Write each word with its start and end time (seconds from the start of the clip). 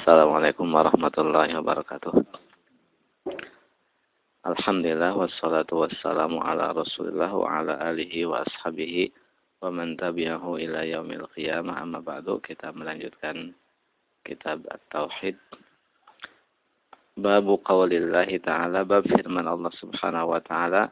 Assalamualaikum 0.00 0.64
warahmatullahi 0.72 1.52
wabarakatuh. 1.60 2.24
Alhamdulillah 4.48 5.12
wassalatu 5.12 5.84
wassalamu 5.84 6.40
ala 6.40 6.72
Rasulillah 6.72 7.28
wa 7.28 7.44
ala 7.44 7.76
alihi 7.84 8.24
wa 8.24 8.40
ashabihi 8.40 9.12
wa 9.60 9.68
man 9.68 10.00
tabi'ahu 10.00 10.56
ila 10.56 10.88
yaumil 10.88 11.28
qiyamah. 11.36 11.84
Amma 11.84 12.00
ba'du 12.00 12.40
kita 12.40 12.72
melanjutkan 12.72 13.52
kitab 14.24 14.64
At-Tauhid. 14.72 15.36
Babu 17.20 17.60
qawlillahi 17.60 18.40
ta'ala 18.40 18.88
bab 18.88 19.04
firman 19.04 19.44
Allah 19.44 19.72
Subhanahu 19.84 20.32
wa 20.32 20.40
ta'ala 20.40 20.88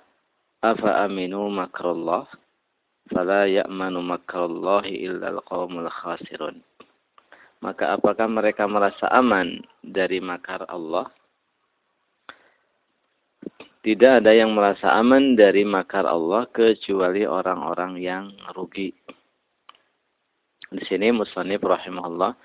afa 0.61 1.09
aminu 1.09 1.48
makrullah 1.48 2.29
fala 3.09 3.48
ya'manu 3.48 4.04
makrallahi 4.04 5.00
illa 5.00 5.32
al-qaumul 5.32 5.88
khasirun 5.88 6.61
maka 7.59 7.98
apakah 7.98 8.30
mereka 8.30 8.70
merasa 8.70 9.11
aman 9.11 9.59
dari 9.82 10.23
makar 10.23 10.62
Allah? 10.70 11.10
Tidak 13.82 14.23
ada 14.23 14.34
yang 14.34 14.52
merasa 14.52 14.95
aman 14.98 15.38
dari 15.38 15.62
makar 15.62 16.05
Allah 16.05 16.46
kecuali 16.51 17.23
orang-orang 17.24 17.98
yang 18.02 18.24
rugi. 18.52 18.91
Di 20.68 20.82
sini 20.84 21.09
Musonib 21.15 21.65
rahimahullah 21.65 22.37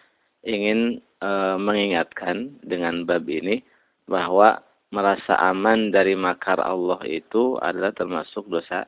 ingin 0.47 1.03
e, 1.19 1.29
mengingatkan 1.59 2.63
dengan 2.63 3.03
bab 3.03 3.27
ini 3.27 3.59
bahwa 4.07 4.63
merasa 4.93 5.35
aman 5.41 5.91
dari 5.91 6.13
makar 6.15 6.61
Allah 6.61 7.01
itu 7.03 7.59
adalah 7.59 7.91
termasuk 7.91 8.47
dosa 8.47 8.87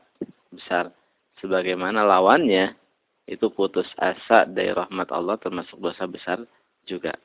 besar. 0.53 0.93
Sebagaimana 1.41 2.07
lawannya 2.07 2.77
itu 3.25 3.49
putus 3.49 3.89
asa 3.97 4.45
dari 4.45 4.69
rahmat 4.69 5.09
Allah 5.09 5.37
termasuk 5.41 5.81
dosa 5.81 6.05
besar 6.05 6.45
juga. 6.85 7.17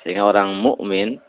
Sehingga 0.00 0.24
orang 0.24 0.56
mukmin 0.58 1.20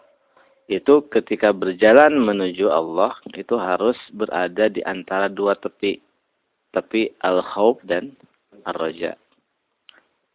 itu 0.72 1.04
ketika 1.12 1.52
berjalan 1.52 2.16
menuju 2.16 2.72
Allah 2.72 3.12
itu 3.36 3.60
harus 3.60 4.00
berada 4.16 4.72
di 4.72 4.80
antara 4.88 5.28
dua 5.28 5.60
tepi. 5.60 6.00
Tepi 6.74 7.12
al-khawf 7.22 7.84
dan 7.86 8.16
ar-raja. 8.66 9.14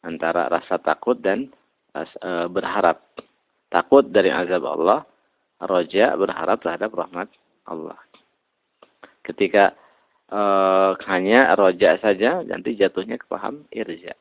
Antara 0.06 0.46
rasa 0.46 0.78
takut 0.78 1.18
dan 1.18 1.50
e, 1.96 2.00
berharap. 2.46 3.02
Takut 3.68 4.06
dari 4.06 4.30
azab 4.30 4.62
Allah, 4.64 5.02
raja 5.58 6.14
berharap 6.14 6.62
terhadap 6.62 6.94
rahmat 6.94 7.28
Allah. 7.66 7.98
Ketika 9.26 9.74
uh, 10.32 10.96
hanya 11.08 11.52
roja 11.56 11.96
saja 12.00 12.44
nanti 12.44 12.76
jatuhnya 12.76 13.16
ke 13.16 13.26
paham 13.28 13.64
irja. 13.72 14.14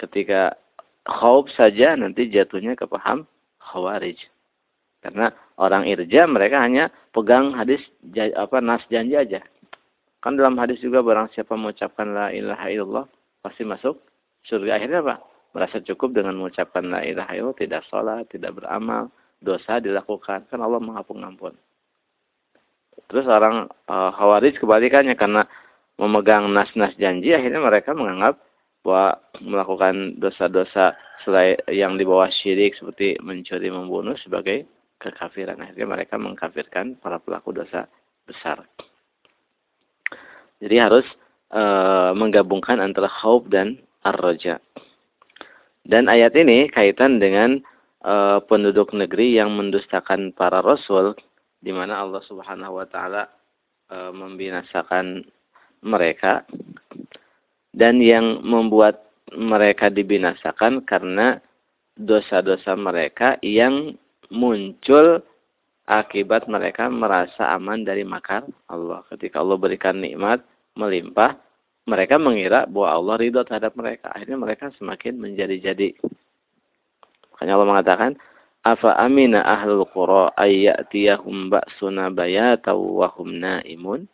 Ketika 0.00 0.56
khauf 1.06 1.50
saja 1.54 1.94
nanti 1.94 2.28
jatuhnya 2.28 2.76
ke 2.76 2.88
paham 2.88 3.28
khawarij. 3.60 4.18
Karena 5.02 5.34
orang 5.58 5.84
irja 5.90 6.30
mereka 6.30 6.62
hanya 6.62 6.88
pegang 7.10 7.52
hadis 7.58 7.82
apa 8.38 8.62
nas 8.62 8.82
janji 8.86 9.18
aja. 9.18 9.42
Kan 10.22 10.38
dalam 10.38 10.54
hadis 10.54 10.78
juga 10.78 11.02
barang 11.02 11.34
siapa 11.34 11.58
mengucapkan 11.58 12.14
la 12.14 12.30
ilaha 12.30 12.70
illallah 12.70 13.06
pasti 13.42 13.66
masuk 13.66 13.98
surga. 14.46 14.78
Akhirnya 14.78 15.02
apa? 15.02 15.18
Merasa 15.52 15.82
cukup 15.82 16.14
dengan 16.14 16.38
mengucapkan 16.38 16.86
la 16.86 17.02
ilaha 17.02 17.34
illallah, 17.34 17.58
tidak 17.58 17.82
sholat, 17.90 18.24
tidak 18.30 18.54
beramal, 18.54 19.10
dosa 19.42 19.82
dilakukan. 19.82 20.46
Kan 20.46 20.62
Allah 20.62 20.78
maha 20.78 21.02
pengampun. 21.02 21.58
Terus 23.08 23.26
orang 23.28 23.68
uh, 23.88 24.10
Khawarij 24.16 24.56
kebalikannya 24.56 25.16
karena 25.16 25.44
memegang 26.00 26.48
nas-nas 26.48 26.96
janji 26.96 27.36
akhirnya 27.36 27.60
mereka 27.60 27.92
menganggap 27.92 28.40
bahwa 28.82 29.20
melakukan 29.38 30.18
dosa-dosa 30.18 30.98
selain 31.22 31.54
yang 31.70 31.94
di 31.94 32.02
bawah 32.02 32.26
syirik 32.28 32.74
seperti 32.74 33.14
mencuri 33.22 33.70
membunuh 33.70 34.18
sebagai 34.18 34.66
kekafiran. 34.98 35.62
Akhirnya 35.62 35.86
mereka 35.86 36.18
mengkafirkan 36.18 36.98
para 36.98 37.22
pelaku 37.22 37.54
dosa 37.54 37.86
besar. 38.26 38.66
Jadi 40.62 40.76
harus 40.78 41.06
e, 41.50 41.62
menggabungkan 42.14 42.78
antara 42.78 43.10
khauf 43.10 43.46
dan 43.50 43.82
ar-raja. 44.06 44.62
Dan 45.82 46.06
ayat 46.06 46.34
ini 46.38 46.70
kaitan 46.70 47.18
dengan 47.18 47.58
e, 48.02 48.14
penduduk 48.46 48.94
negeri 48.94 49.38
yang 49.38 49.54
mendustakan 49.54 50.34
para 50.34 50.62
rasul 50.62 51.18
di 51.62 51.70
mana 51.70 52.02
Allah 52.02 52.20
Subhanahu 52.26 52.82
wa 52.82 52.86
taala 52.90 53.30
e, 53.86 53.96
membinasakan 54.10 55.22
mereka 55.86 56.42
dan 57.72 58.02
yang 58.02 58.42
membuat 58.42 59.06
mereka 59.32 59.88
dibinasakan 59.88 60.84
karena 60.84 61.40
dosa-dosa 61.96 62.76
mereka 62.76 63.38
yang 63.40 63.96
muncul 64.28 65.22
akibat 65.86 66.48
mereka 66.48 66.88
merasa 66.88 67.52
aman 67.52 67.84
dari 67.86 68.04
makar 68.04 68.44
Allah. 68.68 69.02
Ketika 69.08 69.40
Allah 69.40 69.56
berikan 69.58 69.98
nikmat 69.98 70.44
melimpah, 70.76 71.36
mereka 71.84 72.16
mengira 72.16 72.64
bahwa 72.70 72.88
Allah 72.94 73.14
ridho 73.18 73.42
terhadap 73.42 73.74
mereka. 73.74 74.12
Akhirnya 74.14 74.38
mereka 74.38 74.70
semakin 74.78 75.18
menjadi-jadi. 75.18 75.98
Makanya 77.34 77.52
Allah 77.58 77.68
mengatakan, 77.68 78.10
Afa 78.62 78.94
amina 78.94 79.42
ahlul 79.42 79.82
qura 79.90 80.30
ayyatiyahum 80.38 81.50
ba'suna 81.50 82.14
bayataw 82.14 82.78
wa 82.78 83.10
hum 83.10 83.42
naimun? 83.42 84.06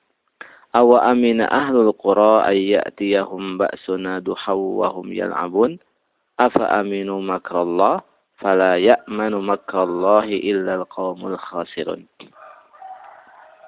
Awa 0.72 1.04
amina 1.12 1.44
ahlul 1.53 1.92
qura 1.92 2.48
ayyatiyahum 2.48 3.60
ba'suna 3.60 4.25
duhaw 4.25 4.56
wa 4.56 4.88
hum 4.88 5.12
yal'abun? 5.12 5.76
Afa 6.41 6.64
aminu 6.81 7.20
makrallah? 7.20 8.00
Fala 8.38 8.78
ya'manu 8.78 9.42
makrallahi 9.42 10.41
illa 10.47 10.78
al-qawmul 10.80 11.34
khasirun. 11.36 12.06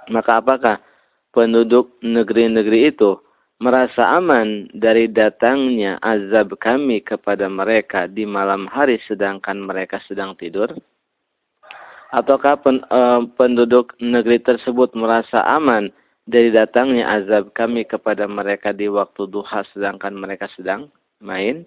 Maka 0.08 0.40
apakah 0.40 0.78
penduduk 1.34 1.98
negeri-negeri 2.00 2.94
itu 2.94 3.18
merasa 3.60 4.16
aman 4.16 4.72
dari 4.72 5.04
datangnya 5.06 6.00
azab 6.00 6.56
kami 6.56 7.04
kepada 7.04 7.44
mereka 7.46 8.08
di 8.08 8.24
malam 8.24 8.64
hari 8.66 8.96
sedangkan 9.04 9.60
mereka 9.60 10.00
sedang 10.08 10.32
tidur? 10.34 10.72
Ataukah 12.10 12.58
pen, 12.58 12.82
e, 12.90 13.00
penduduk 13.38 13.94
negeri 14.02 14.42
tersebut 14.42 14.96
merasa 14.98 15.44
aman 15.46 15.92
dari 16.26 16.50
datangnya 16.50 17.06
azab 17.20 17.52
kami 17.54 17.86
kepada 17.86 18.26
mereka 18.26 18.74
di 18.74 18.90
waktu 18.90 19.30
duha 19.30 19.62
sedangkan 19.70 20.16
mereka 20.16 20.50
sedang 20.56 20.90
main? 21.22 21.62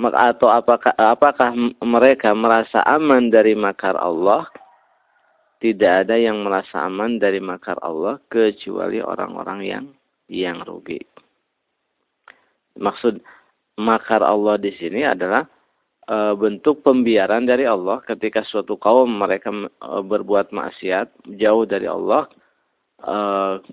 Atau 0.00 0.48
apakah 0.48 0.92
apakah 0.96 1.52
mereka 1.82 2.36
merasa 2.36 2.84
aman 2.86 3.32
dari 3.32 3.56
makar 3.56 3.96
Allah? 3.96 4.46
Tidak 5.60 6.08
ada 6.08 6.16
yang 6.16 6.40
merasa 6.40 6.88
aman 6.88 7.20
dari 7.20 7.36
makar 7.38 7.76
Allah 7.84 8.16
kecuali 8.32 9.04
orang-orang 9.04 9.60
yang 9.62 9.84
yang 10.32 10.64
rugi. 10.64 10.98
Maksud 12.80 13.20
makar 13.76 14.24
Allah 14.24 14.56
di 14.56 14.72
sini 14.72 15.04
adalah 15.04 15.44
e, 16.08 16.16
bentuk 16.32 16.80
pembiaran 16.80 17.44
dari 17.44 17.68
Allah 17.68 18.00
ketika 18.08 18.40
suatu 18.40 18.80
kaum 18.80 19.20
mereka 19.20 19.52
e, 19.52 19.90
berbuat 20.00 20.48
maksiat 20.48 21.28
jauh 21.36 21.68
dari 21.68 21.84
Allah 21.84 22.24
e, 23.04 23.16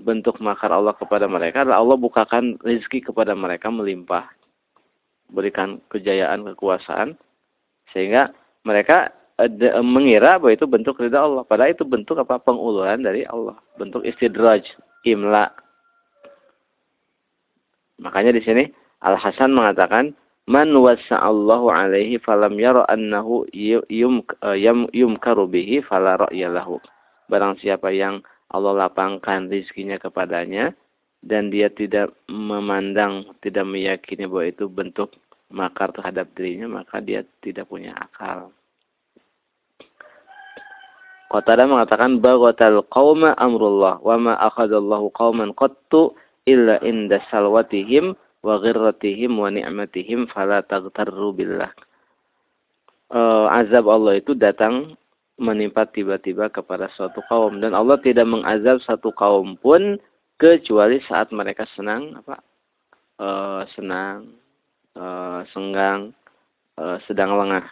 bentuk 0.03 0.43
makar 0.43 0.75
Allah 0.75 0.91
kepada 0.91 1.23
mereka 1.31 1.63
adalah 1.63 1.79
Allah 1.79 1.97
bukakan 1.99 2.59
rezeki 2.67 3.11
kepada 3.11 3.31
mereka 3.31 3.71
melimpah 3.71 4.27
berikan 5.31 5.79
kejayaan 5.87 6.43
kekuasaan 6.51 7.15
sehingga 7.95 8.35
mereka 8.67 9.11
mengira 9.85 10.41
bahwa 10.41 10.53
itu 10.53 10.65
bentuk 10.65 10.97
ridha 10.97 11.21
Allah. 11.21 11.45
Padahal 11.45 11.77
itu 11.77 11.85
bentuk 11.85 12.17
apa? 12.17 12.41
Penguluran 12.41 13.05
dari 13.05 13.21
Allah. 13.29 13.53
Bentuk 13.77 14.01
istidraj, 14.01 14.65
imla. 15.05 15.53
Makanya 18.01 18.33
di 18.33 18.41
sini 18.41 18.63
Al 19.05 19.17
Hasan 19.17 19.53
mengatakan, 19.53 20.17
"Man 20.49 20.73
wasa'allahu 20.73 21.69
alaihi 21.69 22.17
falam 22.17 22.57
yara 22.57 22.85
annahu 22.89 23.45
yum, 23.53 24.25
yum, 24.57 24.79
yumkaru 24.89 25.45
bihi 25.45 25.85
fala 25.85 26.17
ra'ya 26.17 26.49
lahu." 26.49 26.81
Barang 27.29 27.61
siapa 27.61 27.93
yang 27.93 28.25
Allah 28.49 28.87
lapangkan 28.87 29.51
rizkinya 29.51 29.99
kepadanya 29.99 30.73
dan 31.21 31.53
dia 31.53 31.67
tidak 31.69 32.15
memandang, 32.31 33.27
tidak 33.43 33.67
meyakini 33.67 34.25
bahwa 34.25 34.45
itu 34.47 34.65
bentuk 34.71 35.13
makar 35.51 35.91
terhadap 35.93 36.31
dirinya, 36.33 36.81
maka 36.81 37.03
dia 37.03 37.21
tidak 37.43 37.67
punya 37.67 37.93
akal. 37.97 38.49
Qatada 41.27 41.67
mengatakan 41.67 42.23
baghatal 42.23 42.87
qauma 42.87 43.35
amrullah 43.35 43.99
wa 43.99 44.15
ma 44.15 44.33
akhadallahu 44.39 45.11
qauman 45.11 45.51
qattu 45.51 46.15
illa 46.47 46.79
inda 46.79 47.19
salwatihim 47.27 48.15
wa 48.47 48.55
ghirratihim 48.63 49.35
wa 49.35 49.51
ni'matihim 49.51 50.31
fala 50.31 50.63
taghtarru 50.63 51.35
billah. 51.35 51.67
Uh, 53.11 53.51
azab 53.51 53.91
Allah 53.91 54.23
itu 54.23 54.35
datang 54.35 54.95
menimpa 55.35 55.83
tiba-tiba 55.91 56.47
kepada 56.47 56.87
suatu 56.95 57.19
kaum. 57.27 57.59
Dan 57.59 57.75
Allah 57.75 57.99
tidak 57.99 58.27
mengazab 58.27 58.79
satu 58.83 59.11
kaum 59.11 59.59
pun 59.59 59.99
kecuali 60.39 61.03
saat 61.05 61.31
mereka 61.35 61.67
senang 61.75 62.23
apa? 62.23 62.39
Uh, 63.17 63.61
senang 63.73 64.31
uh, 64.95 65.43
senggang 65.51 66.15
uh, 66.79 66.97
sedang 67.03 67.35
lengah. 67.35 67.65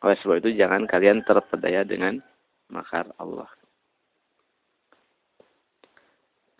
Oleh 0.00 0.16
sebab 0.20 0.40
itu 0.40 0.56
jangan 0.56 0.88
kalian 0.88 1.24
terpedaya 1.24 1.84
dengan 1.84 2.20
makar 2.70 3.06
Allah. 3.18 3.48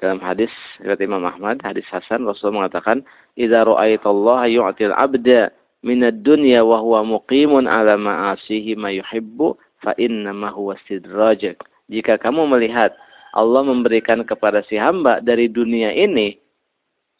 Dalam 0.01 0.17
hadis 0.25 0.49
riwayat 0.81 1.01
Imam 1.05 1.25
Ahmad, 1.29 1.61
hadis 1.61 1.85
Hasan 1.93 2.25
Rasul 2.25 2.57
mengatakan, 2.57 3.05
"Idza 3.37 3.69
ra'aitallaha 3.69 4.49
yu'til 4.49 4.97
'abda 4.97 5.53
min 5.85 6.01
ad-dunya 6.01 6.65
wa 6.65 6.81
huwa 6.81 7.05
muqimun 7.05 7.69
'ala 7.69 8.01
ma'asihi 8.01 8.81
ma 8.81 8.89
yuhibbu 8.89 9.61
fa 9.85 9.93
inna 10.01 10.33
ma 10.33 10.49
huwa 10.49 10.77
sidraj." 10.89 11.53
Jika 11.93 12.17
kamu 12.17 12.49
melihat 12.49 12.97
Allah 13.37 13.63
memberikan 13.63 14.25
kepada 14.25 14.65
si 14.67 14.81
hamba 14.81 15.21
dari 15.21 15.47
dunia 15.47 15.93
ini 15.93 16.41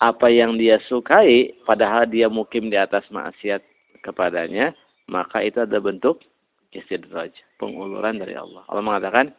apa 0.01 0.33
yang 0.33 0.57
dia 0.57 0.81
sukai 0.89 1.53
padahal 1.69 2.09
dia 2.09 2.27
mukim 2.33 2.73
di 2.73 2.81
atas 2.81 3.05
maksiat 3.13 3.61
kepadanya 4.01 4.73
maka 5.07 5.45
itu 5.45 5.61
ada 5.61 5.77
bentuk 5.77 6.25
istidraj 6.71 7.31
penguluran 7.59 8.19
dari 8.19 8.39
Allah. 8.39 8.63
Allah 8.71 8.85
mengatakan 8.85 9.35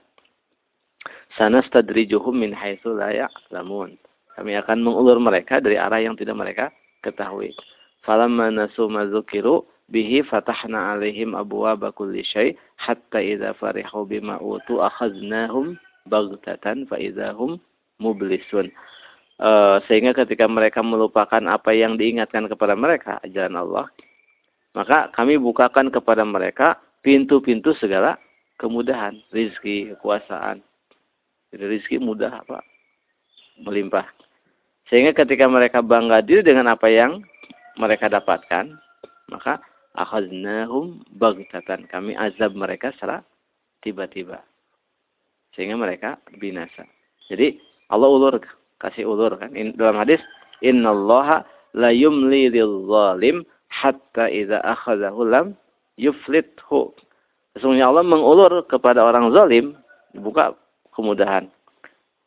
sanastadrijuhum 1.40 2.36
min 2.36 2.52
haitsu 2.52 2.92
la 2.96 3.12
ya'lamun. 3.12 3.96
Kami 4.36 4.52
akan 4.60 4.78
mengulur 4.84 5.20
mereka 5.20 5.60
dari 5.60 5.76
arah 5.76 6.00
yang 6.00 6.16
tidak 6.16 6.40
mereka 6.40 6.66
ketahui. 7.04 7.52
Falamma 8.02 8.50
nasu 8.50 8.88
mazukiru 8.88 9.68
bihi 9.92 10.24
fatahna 10.24 10.96
alaihim 10.96 11.36
abwaaba 11.36 11.92
kulli 11.92 12.24
syai 12.24 12.56
hatta 12.80 13.20
idza 13.20 13.54
farihu 13.60 14.08
bima 14.08 14.40
utu 14.40 14.80
akhadnahum 14.80 15.76
baghtatan 16.08 16.88
fa 16.88 16.98
idzahum 16.98 17.60
mublisun. 18.00 18.72
Uh, 19.42 19.82
sehingga 19.90 20.14
ketika 20.14 20.46
mereka 20.46 20.86
melupakan 20.86 21.42
apa 21.50 21.74
yang 21.74 21.98
diingatkan 21.98 22.46
kepada 22.46 22.78
mereka 22.78 23.18
ajaran 23.26 23.58
Allah 23.58 23.90
maka 24.72 25.12
kami 25.12 25.36
bukakan 25.36 25.92
kepada 25.92 26.24
mereka 26.24 26.80
pintu-pintu 27.02 27.74
segala 27.78 28.18
kemudahan. 28.58 29.18
Rizki 29.34 29.94
kekuasaan. 29.94 30.62
Jadi 31.52 31.64
rizki 31.68 31.98
mudah 32.00 32.32
apa 32.32 32.64
melimpah. 33.62 34.08
Sehingga 34.88 35.12
ketika 35.14 35.46
mereka 35.46 35.84
bangga 35.84 36.24
diri 36.24 36.42
dengan 36.46 36.72
apa 36.72 36.88
yang 36.88 37.22
mereka 37.76 38.08
dapatkan 38.08 38.76
maka 39.32 39.60
akhaznahum 39.96 41.04
baghtatan. 41.16 41.88
Kami 41.88 42.16
azab 42.16 42.56
mereka 42.56 42.92
secara 42.96 43.24
tiba-tiba. 43.84 44.44
Sehingga 45.56 45.76
mereka 45.76 46.20
binasa. 46.40 46.88
Jadi 47.28 47.60
Allah 47.92 48.08
ulur 48.08 48.40
kasih 48.80 49.08
ulur 49.08 49.36
kan. 49.36 49.52
In, 49.56 49.76
dalam 49.76 50.00
hadis 50.00 50.20
innallaha 50.64 51.44
la 51.76 51.92
yumli 51.92 52.52
zalim 52.52 53.44
hatta 53.68 54.28
idza 54.32 54.64
akhadhahu 54.64 55.28
lam 55.28 55.48
yuflithu. 56.02 56.98
Sesungguhnya 57.54 57.86
Allah 57.94 58.02
mengulur 58.02 58.66
kepada 58.66 59.06
orang 59.06 59.30
zalim 59.30 59.78
buka 60.18 60.58
kemudahan. 60.98 61.46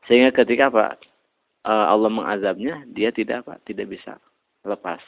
Sehingga 0.07 0.31
ketika 0.31 0.71
apa? 0.71 0.95
Eh, 1.67 1.87
Allah 1.91 2.11
mengazabnya 2.13 2.87
dia 2.95 3.11
tidak 3.11 3.43
apa? 3.49 3.59
Tidak 3.67 3.91
bisa 3.91 4.15
lepas. 4.63 5.03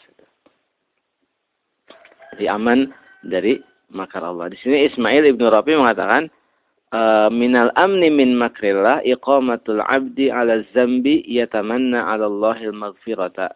Jadi 2.35 2.51
aman 2.51 2.91
dari 3.23 3.63
makar 3.95 4.27
Allah. 4.27 4.51
Di 4.51 4.59
sini 4.59 4.91
Ismail 4.91 5.31
ibnu 5.31 5.47
Rabi 5.47 5.79
mengatakan 5.79 6.27
Eh, 6.95 7.29
minal 7.35 7.75
amni 7.75 8.07
min 8.15 8.39
makrillah 8.39 9.03
iqamatul 9.03 9.83
abdi 9.91 10.31
ala 10.31 10.63
zambi 10.71 11.19
yatamanna 11.27 12.07
ala 12.07 12.31
Allahil 12.31 12.71
maghfirata. 12.71 13.51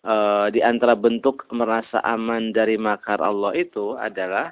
Uh, 0.00 0.48
di 0.48 0.64
antara 0.64 0.96
bentuk 0.96 1.44
merasa 1.52 2.00
aman 2.00 2.56
dari 2.56 2.80
makar 2.80 3.20
Allah 3.20 3.52
itu 3.52 4.00
adalah 4.00 4.48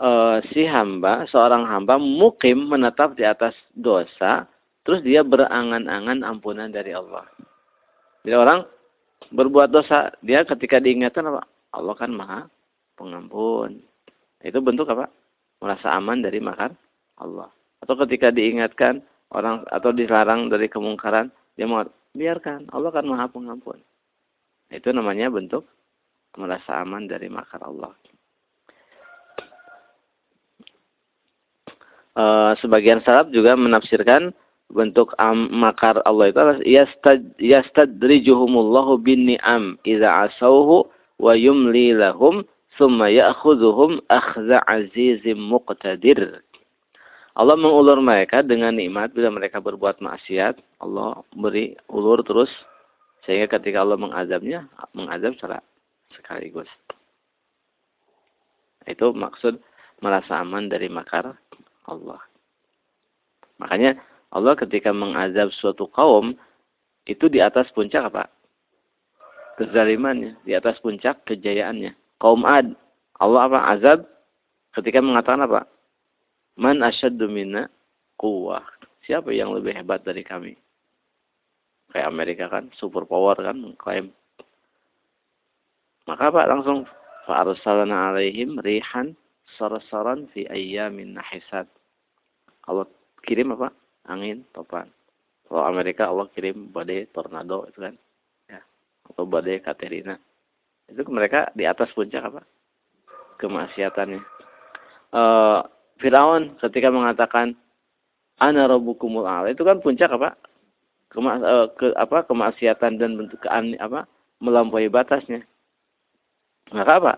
uh, 0.00 0.40
si 0.48 0.64
hamba, 0.64 1.28
seorang 1.28 1.68
hamba 1.68 2.00
mukim 2.00 2.64
menetap 2.72 3.12
di 3.12 3.28
atas 3.28 3.52
dosa, 3.76 4.48
terus 4.88 5.04
dia 5.04 5.20
berangan-angan 5.20 6.24
ampunan 6.24 6.72
dari 6.72 6.96
Allah. 6.96 7.28
Jadi 8.24 8.32
orang 8.32 8.64
berbuat 9.36 9.68
dosa, 9.68 10.08
dia 10.24 10.48
ketika 10.48 10.80
diingatkan 10.80 11.28
apa? 11.28 11.44
Allah 11.76 11.92
kan 11.92 12.08
maha 12.08 12.48
pengampun. 12.96 13.84
Itu 14.40 14.64
bentuk 14.64 14.88
apa? 14.88 15.12
merasa 15.60 15.92
aman 15.92 16.24
dari 16.24 16.40
makar 16.40 16.72
Allah. 17.20 17.52
Atau 17.84 17.94
ketika 18.04 18.32
diingatkan 18.32 19.04
orang 19.32 19.62
atau 19.68 19.92
dilarang 19.92 20.48
dari 20.48 20.66
kemungkaran, 20.66 21.28
dia 21.54 21.68
mau 21.68 21.84
biarkan. 22.16 22.72
Allah 22.72 22.90
kan 22.90 23.04
Maha 23.06 23.28
Pengampun. 23.28 23.78
Itu 24.70 24.94
namanya 24.94 25.28
bentuk 25.30 25.66
merasa 26.38 26.80
aman 26.80 27.10
dari 27.10 27.26
makar 27.26 27.58
Allah. 27.66 27.90
E, 32.14 32.24
sebagian 32.62 33.02
salaf 33.02 33.34
juga 33.34 33.58
menafsirkan 33.58 34.30
bentuk 34.70 35.10
am, 35.18 35.50
makar 35.50 35.98
Allah 36.06 36.30
itu 36.30 36.38
adalah 36.38 36.62
yastad, 36.62 37.20
yastadrijuhumullahu 37.42 39.02
bin 39.02 39.34
ni'am 39.34 39.74
idza 39.82 40.30
asauhu 40.30 40.86
wa 41.18 41.34
yumli 41.34 41.90
lahum 41.90 42.46
Thumma 42.80 43.12
ya'khudhuhum 43.12 44.00
akhza 44.08 44.64
azizim 44.64 45.36
muqtadir. 45.36 46.40
Allah 47.36 47.52
mengulur 47.52 48.00
mereka 48.00 48.40
dengan 48.40 48.72
nikmat 48.72 49.12
bila 49.12 49.28
mereka 49.28 49.60
berbuat 49.60 50.00
maksiat. 50.00 50.56
Allah 50.80 51.20
beri 51.36 51.76
ulur 51.92 52.24
terus 52.24 52.48
sehingga 53.24 53.58
ketika 53.58 53.84
Allah 53.84 54.00
mengazabnya, 54.00 54.68
mengazab 54.96 55.36
secara 55.36 55.58
sekaligus. 56.14 56.68
Itu 58.88 59.12
maksud 59.12 59.60
merasa 60.00 60.40
aman 60.40 60.72
dari 60.72 60.88
makar 60.88 61.36
Allah. 61.84 62.20
Makanya 63.60 64.00
Allah 64.32 64.56
ketika 64.56 64.90
mengazab 64.94 65.52
suatu 65.52 65.84
kaum 65.92 66.32
itu 67.04 67.28
di 67.28 67.44
atas 67.44 67.68
puncak 67.76 68.08
apa? 68.08 68.24
Kezalimannya, 69.60 70.40
di 70.48 70.56
atas 70.56 70.80
puncak 70.80 71.28
kejayaannya 71.28 71.92
kaum 72.20 72.44
Ad. 72.44 72.76
Allah 73.20 73.40
apa? 73.48 73.58
Azab 73.76 73.98
ketika 74.76 75.00
mengatakan 75.04 75.44
apa? 75.44 75.68
Man 76.60 76.84
asyaddu 76.84 77.26
minna. 77.26 77.66
Siapa 79.08 79.32
yang 79.32 79.56
lebih 79.56 79.72
hebat 79.72 80.04
dari 80.04 80.20
kami? 80.20 80.52
Kayak 81.90 82.10
Amerika 82.10 82.44
kan, 82.46 82.70
super 82.78 83.02
power 83.04 83.34
kan, 83.34 83.58
klaim. 83.78 84.14
Maka 86.06 86.30
apa? 86.30 86.46
Langsung 86.46 86.86
fa'arsalna 87.26 88.14
alaihim 88.14 88.62
rihan 88.62 89.18
sarsaran 89.58 90.30
fi 90.30 90.46
ayyamin 90.46 91.18
nahisat. 91.18 91.66
Allah 92.70 92.86
kirim 93.26 93.54
apa? 93.58 93.74
Angin, 94.06 94.46
topan. 94.54 94.86
Kalau 95.50 95.66
Amerika 95.66 96.06
Allah 96.06 96.30
kirim 96.30 96.70
badai 96.70 97.10
tornado 97.10 97.66
itu 97.66 97.82
kan. 97.82 97.94
Ya. 98.46 98.62
Atau 99.10 99.26
badai 99.26 99.58
Katerina 99.58 100.14
itu 100.90 101.06
mereka 101.06 101.48
di 101.54 101.64
atas 101.64 101.94
puncak 101.94 102.26
apa 102.26 102.42
kemaksiatannya 103.38 104.20
uh, 105.14 105.62
Firaun 106.02 106.58
ketika 106.58 106.90
mengatakan 106.90 107.54
ana 108.42 108.66
rabbukumul 108.66 109.24
a'la 109.24 109.54
itu 109.54 109.62
kan 109.62 109.78
puncak 109.78 110.10
apa 110.10 110.34
Kema, 111.10 111.42
uh, 111.42 111.66
ke 111.74 111.90
apa 111.98 112.22
kemaksiatan 112.22 113.02
dan 113.02 113.18
bentuk 113.18 113.42
kean 113.42 113.74
apa 113.82 114.06
melampaui 114.38 114.86
batasnya. 114.86 115.42
Maka 116.70 116.92
apa? 117.02 117.12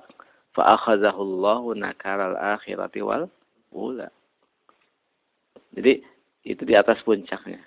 Fa 0.57 0.77
akhadhahullahu 0.77 1.77
nakaral 1.77 2.37
akhirati 2.37 3.05
wal 3.05 3.29
ula. 3.73 4.09
Jadi 5.77 6.01
itu 6.45 6.63
di 6.65 6.75
atas 6.77 7.01
puncaknya. 7.05 7.61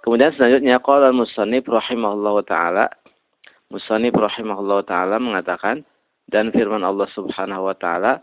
Kemudian 0.00 0.32
selanjutnya 0.32 0.80
qala 0.80 1.12
al-musannif 1.12 1.68
rahimahullah 1.68 2.40
taala 2.48 2.88
Musannif 3.70 4.18
rahimahullah 4.18 4.82
taala 4.82 5.22
mengatakan 5.22 5.86
dan 6.26 6.50
firman 6.50 6.82
Allah 6.82 7.06
Subhanahu 7.14 7.70
wa 7.70 7.76
taala 7.78 8.18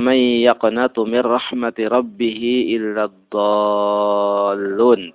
may 0.00 0.40
yaqnatu 0.48 1.04
min 1.04 1.20
rahmati 1.20 1.84
rabbih 1.84 2.40
illa 2.72 3.12
dhallun 3.28 5.12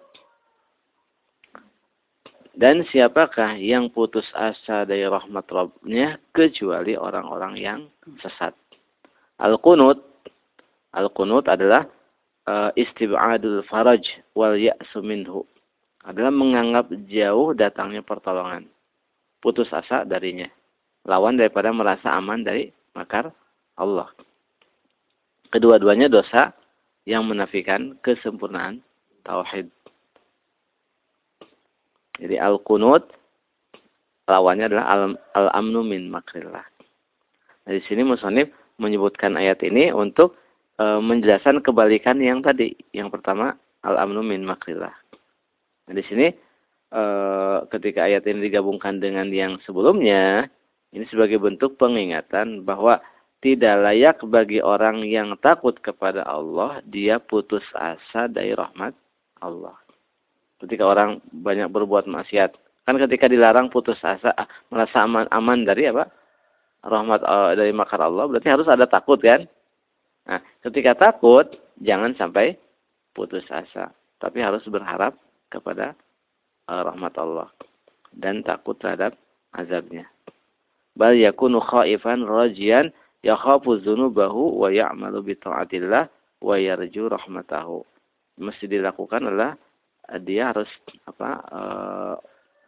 dan 2.59 2.83
siapakah 2.91 3.55
yang 3.55 3.87
putus 3.87 4.27
asa 4.35 4.83
dari 4.83 5.07
rahmat 5.07 5.47
Rabbnya 5.47 6.19
kecuali 6.35 6.99
orang-orang 6.99 7.55
yang 7.55 7.79
sesat. 8.19 8.51
Al-qunut 9.39 10.03
Al-qunut 10.91 11.45
adalah 11.45 11.85
uh, 12.49 12.73
istibadul 12.73 13.61
faraj 13.69 14.01
wal 14.33 14.57
ya'su 14.57 15.05
minhu 15.05 15.45
adalah 16.01 16.33
menganggap 16.33 16.89
jauh 17.05 17.53
datangnya 17.53 18.01
pertolongan. 18.01 18.65
Putus 19.37 19.69
asa 19.69 20.01
darinya. 20.03 20.49
Lawan 21.05 21.37
daripada 21.37 21.69
merasa 21.69 22.11
aman 22.11 22.41
dari 22.41 22.73
makar 22.97 23.29
Allah. 23.77 24.09
Kedua-duanya 25.49 26.07
dosa 26.09 26.53
yang 27.09 27.25
menafikan 27.25 27.97
kesempurnaan 28.05 28.85
tauhid. 29.25 29.65
Jadi 32.19 32.35
al-qunut 32.35 33.09
lawannya 34.29 34.69
adalah 34.69 34.85
al-amnu 35.33 35.81
min 35.81 36.11
makrillah. 36.13 36.61
Nah, 37.65 37.71
di 37.73 37.81
sini 37.89 38.05
musonif 38.05 38.53
menyebutkan 38.77 39.33
ayat 39.33 39.65
ini 39.65 39.89
untuk 39.89 40.37
e, 40.77 40.85
menjelaskan 41.01 41.65
kebalikan 41.65 42.21
yang 42.21 42.45
tadi. 42.45 42.77
Yang 42.93 43.17
pertama 43.17 43.57
al-amnu 43.81 44.21
min 44.21 44.45
makrillah. 44.45 44.93
Nah, 45.89 45.93
di 45.97 46.03
sini 46.05 46.27
e, 46.93 47.03
ketika 47.73 48.05
ayat 48.05 48.27
ini 48.29 48.45
digabungkan 48.51 49.01
dengan 49.01 49.31
yang 49.33 49.57
sebelumnya, 49.65 50.45
ini 50.93 51.05
sebagai 51.09 51.41
bentuk 51.41 51.79
pengingatan 51.81 52.61
bahwa 52.67 53.01
tidak 53.39 53.75
layak 53.79 54.17
bagi 54.27 54.59
orang 54.59 55.03
yang 55.07 55.31
takut 55.39 55.75
kepada 55.79 56.27
Allah, 56.27 56.83
dia 56.83 57.23
putus 57.23 57.63
asa 57.71 58.27
dari 58.27 58.51
rahmat 58.51 58.91
Allah. 59.39 59.75
Ketika 60.59 60.83
orang 60.83 61.23
banyak 61.31 61.71
berbuat 61.71 62.03
maksiat, 62.03 62.51
kan 62.83 62.95
ketika 62.99 63.31
dilarang 63.31 63.71
putus 63.71 63.95
asa, 64.03 64.35
ah, 64.35 64.47
merasa 64.67 65.07
aman 65.07 65.23
aman 65.31 65.63
dari 65.63 65.87
apa? 65.87 66.11
Rahmat 66.83 67.23
uh, 67.23 67.51
dari 67.55 67.71
makar 67.71 68.03
Allah, 68.03 68.27
berarti 68.27 68.51
harus 68.51 68.67
ada 68.67 68.83
takut 68.87 69.19
kan? 69.23 69.47
Nah, 70.27 70.43
ketika 70.67 70.95
takut, 70.99 71.47
jangan 71.79 72.11
sampai 72.19 72.59
putus 73.15 73.47
asa, 73.47 73.91
tapi 74.19 74.43
harus 74.43 74.63
berharap 74.67 75.15
kepada 75.47 75.95
uh, 76.67 76.81
rahmat 76.83 77.15
Allah 77.15 77.47
dan 78.11 78.43
takut 78.43 78.75
terhadap 78.83 79.15
azabnya. 79.55 80.07
Bal 80.99 81.15
yakunu 81.15 81.63
khaifan 81.63 82.27
rajian 82.27 82.91
yakhafu 83.25 83.79
dzunubahu 83.83 84.59
wa 84.59 84.69
ya'malu 84.71 85.19
bi 85.25 85.33
ta'atillah 85.35 86.07
wa 86.39 86.55
yarju 86.55 87.11
rahmatahu. 87.11 87.83
Mesti 88.39 88.71
dilakukan 88.71 89.27
adalah 89.27 89.59
dia 90.23 90.49
harus 90.55 90.71
apa 91.05 91.29
e, 91.43 91.61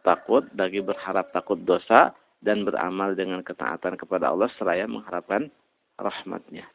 takut 0.04 0.44
bagi 0.52 0.84
berharap 0.84 1.32
takut 1.32 1.58
dosa 1.64 2.12
dan 2.44 2.62
beramal 2.62 3.16
dengan 3.16 3.40
ketaatan 3.40 3.96
kepada 3.96 4.30
Allah 4.30 4.52
seraya 4.60 4.84
mengharapkan 4.84 5.48
rahmatnya. 5.96 6.68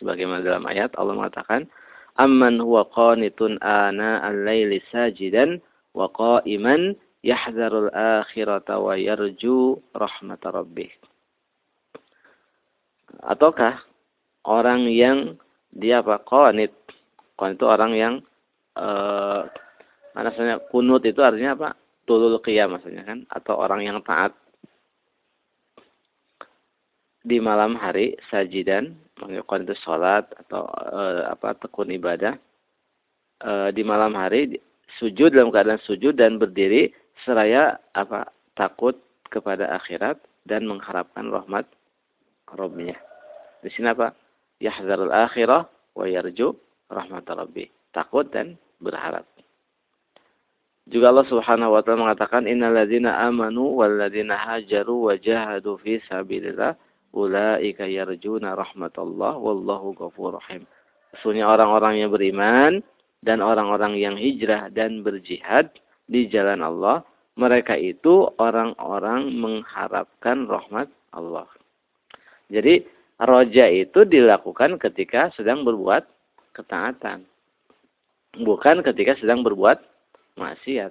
Sebagaimana 0.00 0.42
dalam 0.42 0.64
ayat 0.66 0.92
Allah 0.98 1.14
mengatakan, 1.14 1.70
"Amman 2.18 2.58
huwa 2.58 2.88
qanitun 2.90 3.62
ana 3.62 4.24
al-laili 4.26 4.82
sajidan 4.90 5.62
wa 5.94 6.10
qa'iman 6.10 6.98
yahzarul 7.22 7.92
akhirata 7.94 8.80
wa 8.82 8.98
yarju 8.98 9.78
rahmat 9.94 10.42
rabbih." 10.42 10.90
Ataukah 13.22 13.78
orang 14.48 14.88
yang 14.90 15.38
dia 15.70 16.00
apa? 16.00 16.22
Qanit. 16.22 16.72
Qanit 17.38 17.56
itu 17.58 17.66
orang 17.66 17.92
yang 17.94 18.14
eh, 18.78 19.40
maksudnya 20.14 20.62
kunut 20.70 21.02
itu 21.06 21.20
artinya 21.22 21.54
apa? 21.54 21.68
Tulul 22.04 22.36
qiyam 22.44 22.76
maksudnya 22.76 23.00
kan 23.06 23.24
atau 23.32 23.56
orang 23.56 23.80
yang 23.80 23.98
taat 24.04 24.36
di 27.24 27.40
malam 27.40 27.80
hari 27.80 28.12
sajidan 28.28 28.92
melakukan 29.16 29.64
itu 29.64 29.74
salat 29.80 30.28
atau 30.44 30.68
eh, 30.68 31.24
apa 31.32 31.56
tekun 31.56 31.88
ibadah 31.96 32.36
eh, 33.40 33.68
di 33.72 33.80
malam 33.80 34.12
hari 34.12 34.60
sujud 35.00 35.32
dalam 35.32 35.48
keadaan 35.48 35.80
sujud 35.88 36.12
dan 36.12 36.36
berdiri 36.36 36.92
seraya 37.24 37.80
apa 37.96 38.28
takut 38.52 39.00
kepada 39.32 39.72
akhirat 39.80 40.20
dan 40.44 40.68
mengharapkan 40.68 41.32
rahmat 41.32 41.64
Rabbnya. 42.54 42.96
Di 43.60 43.68
sini 43.74 43.90
apa? 43.90 44.14
Yahzarul 44.62 45.10
akhirah 45.10 45.66
wa 45.98 46.04
yarju 46.06 46.54
rahmat 46.88 47.26
Rabbi. 47.26 47.66
Takut 47.90 48.30
dan 48.30 48.54
berharap. 48.78 49.26
Juga 50.84 51.08
Allah 51.08 51.24
Subhanahu 51.32 51.72
wa 51.72 51.80
taala 51.80 52.04
mengatakan 52.04 52.44
innalladzina 52.44 53.16
amanu 53.24 53.80
walladzina 53.80 54.36
hajaru 54.36 55.08
wa 55.08 55.14
jahadu 55.16 55.80
fi 55.80 55.96
sabilillah 56.04 56.76
ulaika 57.16 57.88
yarjuna 57.88 58.52
rahmatallah 58.52 59.40
wallahu 59.40 59.96
ghafurur 59.96 60.36
rahim. 60.44 60.68
Sesungguhnya 61.16 61.48
orang-orang 61.48 62.04
yang 62.04 62.10
beriman 62.12 62.84
dan 63.24 63.40
orang-orang 63.40 63.96
yang 63.96 64.18
hijrah 64.18 64.68
dan 64.68 65.00
berjihad 65.00 65.72
di 66.04 66.28
jalan 66.28 66.60
Allah, 66.60 67.00
mereka 67.40 67.80
itu 67.80 68.28
orang-orang 68.36 69.32
mengharapkan 69.40 70.44
rahmat 70.44 70.92
Allah. 71.16 71.48
Jadi 72.50 72.84
roja 73.20 73.66
itu 73.70 74.04
dilakukan 74.04 74.76
ketika 74.76 75.32
sedang 75.36 75.62
berbuat 75.62 76.04
ketaatan 76.54 77.24
bukan 78.42 78.82
ketika 78.82 79.14
sedang 79.18 79.46
berbuat 79.46 79.78
maksiat. 80.34 80.90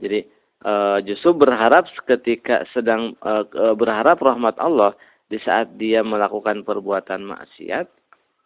Jadi 0.00 0.20
e, 0.64 0.72
justru 1.08 1.36
berharap 1.36 1.88
ketika 2.04 2.64
sedang 2.72 3.16
e, 3.20 3.32
berharap 3.76 4.20
rahmat 4.20 4.56
Allah 4.60 4.96
di 5.28 5.40
saat 5.40 5.76
dia 5.76 6.00
melakukan 6.04 6.64
perbuatan 6.64 7.24
maksiat 7.24 7.88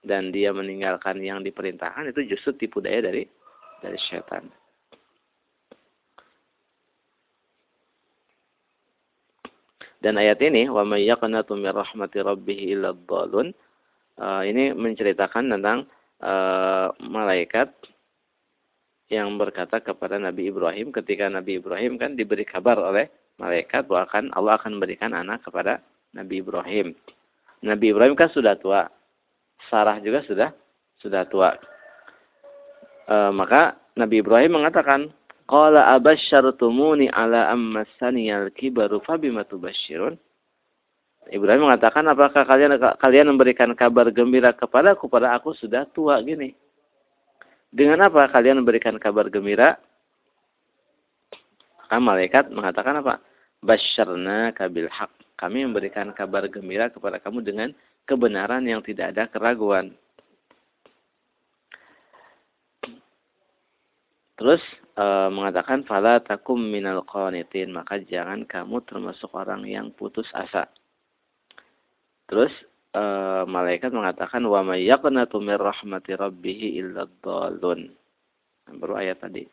dan 0.06 0.32
dia 0.32 0.50
meninggalkan 0.54 1.20
yang 1.20 1.44
diperintahkan 1.44 2.10
itu 2.10 2.34
justru 2.34 2.66
tipu 2.66 2.78
daya 2.82 3.10
dari 3.10 3.26
dari 3.82 3.98
setan. 4.10 4.46
Dan 10.00 10.16
ayat 10.16 10.40
ini 10.40 10.66
wa 10.72 10.80
may 10.82 11.04
yaqnatu 11.04 11.60
rahmati 11.60 12.24
rabbih 12.24 12.56
illa 12.72 12.96
uh, 12.96 14.42
ini 14.42 14.72
menceritakan 14.72 15.52
tentang 15.52 15.84
uh, 16.24 16.88
malaikat 17.04 17.68
yang 19.10 19.36
berkata 19.36 19.82
kepada 19.82 20.16
Nabi 20.16 20.48
Ibrahim 20.48 20.94
ketika 20.94 21.26
Nabi 21.28 21.60
Ibrahim 21.60 21.98
kan 22.00 22.14
diberi 22.14 22.46
kabar 22.46 22.78
oleh 22.78 23.10
malaikat 23.42 23.90
bahwa 23.90 24.06
akan 24.06 24.24
Allah 24.32 24.54
akan 24.56 24.78
memberikan 24.78 25.12
anak 25.12 25.42
kepada 25.42 25.82
Nabi 26.14 26.44
Ibrahim. 26.44 26.94
Nabi 27.60 27.92
Ibrahim 27.92 28.14
kan 28.14 28.30
sudah 28.30 28.54
tua. 28.56 28.86
Sarah 29.68 30.00
juga 30.00 30.24
sudah 30.24 30.54
sudah 31.00 31.28
tua. 31.28 31.52
E, 33.04 33.16
maka 33.34 33.76
Nabi 33.96 34.24
Ibrahim 34.24 34.60
mengatakan, 34.60 35.12
"Qala 35.50 35.90
abasyartumuni 35.98 37.10
ala 37.10 37.50
ammasani 37.50 38.30
al-kibaru 38.30 39.02
fabima 39.02 39.42
tubasyirun?" 39.42 40.14
Ibrahim 41.30 41.68
mengatakan, 41.68 42.06
apakah 42.10 42.42
kalian 42.42 42.78
kalian 42.98 43.30
memberikan 43.30 43.70
kabar 43.76 44.08
gembira 44.10 44.50
kepadaku 44.50 45.06
pada 45.06 45.36
aku 45.36 45.54
sudah 45.54 45.86
tua 45.90 46.18
gini? 46.22 46.54
Dengan 47.70 48.10
apa 48.10 48.26
kalian 48.32 48.64
memberikan 48.64 48.98
kabar 48.98 49.30
gembira? 49.30 49.78
Maka 51.78 51.96
malaikat 52.02 52.44
mengatakan 52.50 52.98
apa? 52.98 53.22
Basyarna 53.62 54.50
kabil 54.56 54.90
haq. 54.90 55.12
Kami 55.38 55.68
memberikan 55.70 56.10
kabar 56.10 56.50
gembira 56.50 56.90
kepada 56.90 57.22
kamu 57.22 57.46
dengan 57.46 57.68
kebenaran 58.10 58.66
yang 58.66 58.82
tidak 58.82 59.14
ada 59.14 59.30
keraguan. 59.30 59.94
Terus 64.40 64.64
e, 64.96 65.04
mengatakan 65.28 65.84
fala 65.84 66.16
takum 66.24 66.56
minal 66.56 67.04
qanitin, 67.04 67.76
maka 67.76 68.00
jangan 68.00 68.48
kamu 68.48 68.80
termasuk 68.88 69.28
orang 69.36 69.68
yang 69.68 69.92
putus 69.92 70.24
asa. 70.32 70.64
Terus 72.24 72.48
e, 72.96 73.04
malaikat 73.44 73.92
mengatakan 73.92 74.40
wa 74.48 74.64
may 74.64 74.88
yaqnatu 74.88 75.44
mir 75.44 75.60
rahmati 75.60 76.16
rabbih 76.16 76.56
illa 76.72 77.04
dhalun. 77.20 77.92
Baru 78.80 78.96
ayat 78.96 79.20
tadi. 79.20 79.44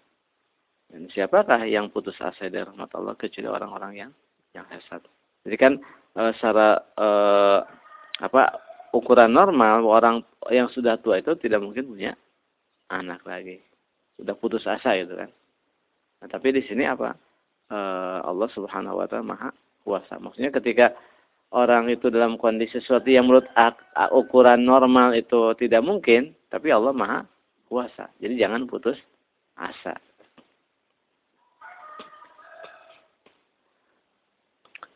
Dan 0.88 1.12
siapakah 1.12 1.68
yang 1.68 1.92
putus 1.92 2.16
asa 2.24 2.48
dari 2.48 2.64
rahmat 2.64 2.88
Allah 2.96 3.20
kecuali 3.20 3.52
orang-orang 3.52 4.08
yang 4.08 4.12
yang 4.56 4.64
sesat. 4.72 5.04
Jadi 5.44 5.56
kan 5.60 5.84
e, 6.16 6.22
secara 6.40 6.80
e, 6.96 7.08
apa 8.24 8.56
ukuran 8.96 9.36
normal 9.36 9.84
orang 9.84 10.24
yang 10.48 10.72
sudah 10.72 10.96
tua 11.04 11.20
itu 11.20 11.36
tidak 11.36 11.60
mungkin 11.60 11.92
punya 11.92 12.16
anak 12.88 13.20
lagi. 13.28 13.68
Sudah 14.18 14.36
putus 14.36 14.66
asa 14.66 14.98
gitu 14.98 15.14
kan. 15.14 15.30
Nah, 16.22 16.28
tapi 16.28 16.50
di 16.50 16.66
sini 16.66 16.90
apa? 16.90 17.14
E, 17.70 17.78
Allah 18.26 18.50
Subhanahu 18.52 18.98
wa 18.98 19.06
taala 19.06 19.26
Maha 19.26 19.50
kuasa. 19.86 20.18
Maksudnya 20.18 20.50
ketika 20.50 20.98
orang 21.54 21.88
itu 21.94 22.10
dalam 22.10 22.36
kondisi 22.36 22.82
sesuatu 22.82 23.08
yang 23.08 23.30
menurut 23.30 23.48
ukuran 24.12 24.66
normal 24.66 25.14
itu 25.14 25.54
tidak 25.62 25.86
mungkin, 25.86 26.34
tapi 26.50 26.74
Allah 26.74 26.92
Maha 26.92 27.20
kuasa. 27.70 28.10
Jadi 28.18 28.42
jangan 28.42 28.66
putus 28.66 28.98
asa. 29.54 29.94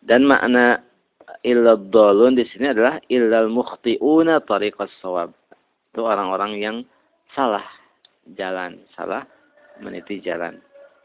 Dan 0.02 0.26
makna 0.26 0.82
illad 1.46 1.94
dolun 1.94 2.34
di 2.34 2.42
sini 2.50 2.74
adalah 2.74 2.98
illal 3.06 3.54
mukhti'una 3.54 4.42
tariqas 4.42 4.90
sawab. 4.98 5.30
Itu 5.94 6.10
orang-orang 6.10 6.58
yang 6.58 6.78
salah 7.38 7.81
jalan, 8.36 8.82
salah 8.96 9.24
meniti 9.80 10.22
jalan. 10.22 10.60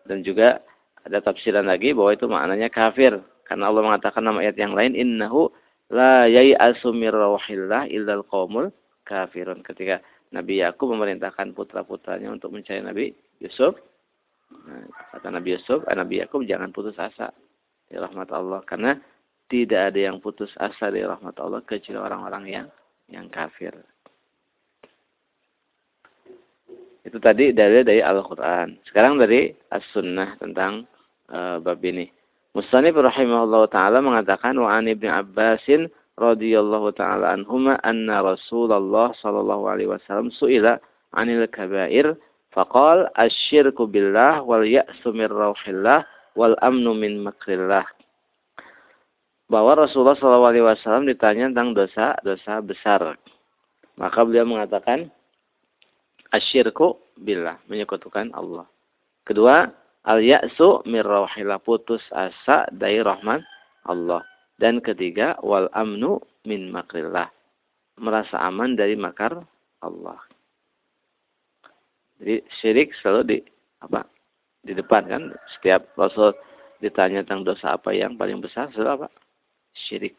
Dan 0.06 0.23
juga 0.23 0.62
ada 1.02 1.18
tafsiran 1.23 1.66
lagi 1.66 1.95
bahwa 1.95 2.11
itu 2.14 2.26
maknanya 2.26 2.71
kafir 2.71 3.18
karena 3.47 3.71
Allah 3.71 3.83
mengatakan 3.83 4.26
nama 4.26 4.42
ayat 4.42 4.59
yang 4.59 4.75
lain 4.75 4.99
innahu 4.99 5.50
la 5.90 6.26
yai'asu 6.26 6.90
mir 6.90 7.14
rauhillah 7.14 7.87
illal 7.90 8.26
qaumul 8.26 8.75
kafirun. 9.06 9.62
Ketika 9.62 10.02
Nabi 10.35 10.59
Yakub 10.62 10.90
memerintahkan 10.90 11.54
putra-putranya 11.54 12.30
untuk 12.30 12.50
mencari 12.50 12.83
Nabi 12.83 13.14
Yusuf, 13.38 13.78
Nah, 14.66 14.87
kata 15.14 15.28
Nabi 15.30 15.59
Yusuf, 15.59 15.83
eh, 15.87 15.97
Nabi 15.97 16.23
Yakub 16.23 16.47
jangan 16.47 16.71
putus 16.71 16.95
asa 16.99 17.35
dari 17.87 17.99
rahmat 17.99 18.28
Allah 18.30 18.62
karena 18.66 18.95
tidak 19.47 19.95
ada 19.95 20.00
yang 20.11 20.18
putus 20.18 20.50
asa 20.59 20.90
dari 20.90 21.06
rahmat 21.06 21.35
Allah 21.38 21.62
kecuali 21.62 21.99
orang-orang 21.99 22.45
yang 22.47 22.66
yang 23.11 23.26
kafir. 23.30 23.75
Itu 27.07 27.23
tadi 27.23 27.55
dari 27.55 27.87
dari 27.87 28.03
Al-Qur'an. 28.03 28.75
Sekarang 28.91 29.23
dari 29.23 29.55
As-Sunnah 29.71 30.35
tentang 30.43 30.91
uh, 31.31 31.63
bab 31.63 31.79
ini. 31.87 32.11
Mustanif 32.59 32.99
rahimahullah 32.99 33.71
taala 33.71 34.03
mengatakan 34.03 34.59
wa 34.59 34.75
an 34.75 34.91
Ibnu 34.91 35.07
Abbasin 35.07 35.87
radhiyallahu 36.19 36.91
taala 36.99 37.31
anhuma 37.37 37.79
anna 37.87 38.27
Rasulullah 38.27 39.15
sallallahu 39.23 39.71
alaihi 39.71 39.93
wasallam 39.93 40.35
suila 40.35 40.83
'anil 41.15 41.47
kaba'ir 41.47 42.19
faqal 42.51 43.07
asyirku 43.15 43.87
billah 43.87 44.43
wal 44.43 44.67
ya'su 44.67 45.15
min 45.15 45.31
rauhillah 45.31 46.03
wal 46.35 46.57
amnu 46.65 46.97
min 46.97 47.23
makrillah 47.23 47.87
bahwa 49.47 49.79
Rasulullah 49.79 50.19
SAW 50.19 51.07
ditanya 51.07 51.47
tentang 51.55 51.71
dosa-dosa 51.71 52.59
besar. 52.67 53.15
Maka 53.95 54.27
beliau 54.27 54.45
mengatakan 54.45 55.09
asyirku 56.37 57.00
billah, 57.16 57.57
menyekutukan 57.66 58.31
Allah. 58.37 58.69
Kedua, 59.26 59.66
al-ya'su 60.07 60.87
mirrauhillah, 60.87 61.59
putus 61.64 62.05
asa 62.12 62.69
dari 62.71 63.00
rahmat 63.00 63.43
Allah. 63.88 64.23
Dan 64.57 64.81
ketiga, 64.81 65.37
wal 65.45 65.69
amnu 65.76 66.21
min 66.49 66.73
makrillah, 66.73 67.28
merasa 68.00 68.40
aman 68.45 68.76
dari 68.78 68.97
makar 68.97 69.37
Allah. 69.85 70.21
Jadi 72.16 72.40
syirik 72.61 72.97
selalu 73.00 73.21
di 73.28 73.38
apa? 73.85 74.09
Di 74.64 74.73
depan 74.73 75.05
kan 75.05 75.23
setiap 75.57 75.93
Rasul 76.00 76.33
ditanya 76.81 77.21
tentang 77.25 77.45
dosa 77.45 77.76
apa 77.76 77.93
yang 77.93 78.16
paling 78.16 78.40
besar 78.40 78.73
selalu 78.73 79.05
apa? 79.05 79.09
Syirik. 79.76 80.16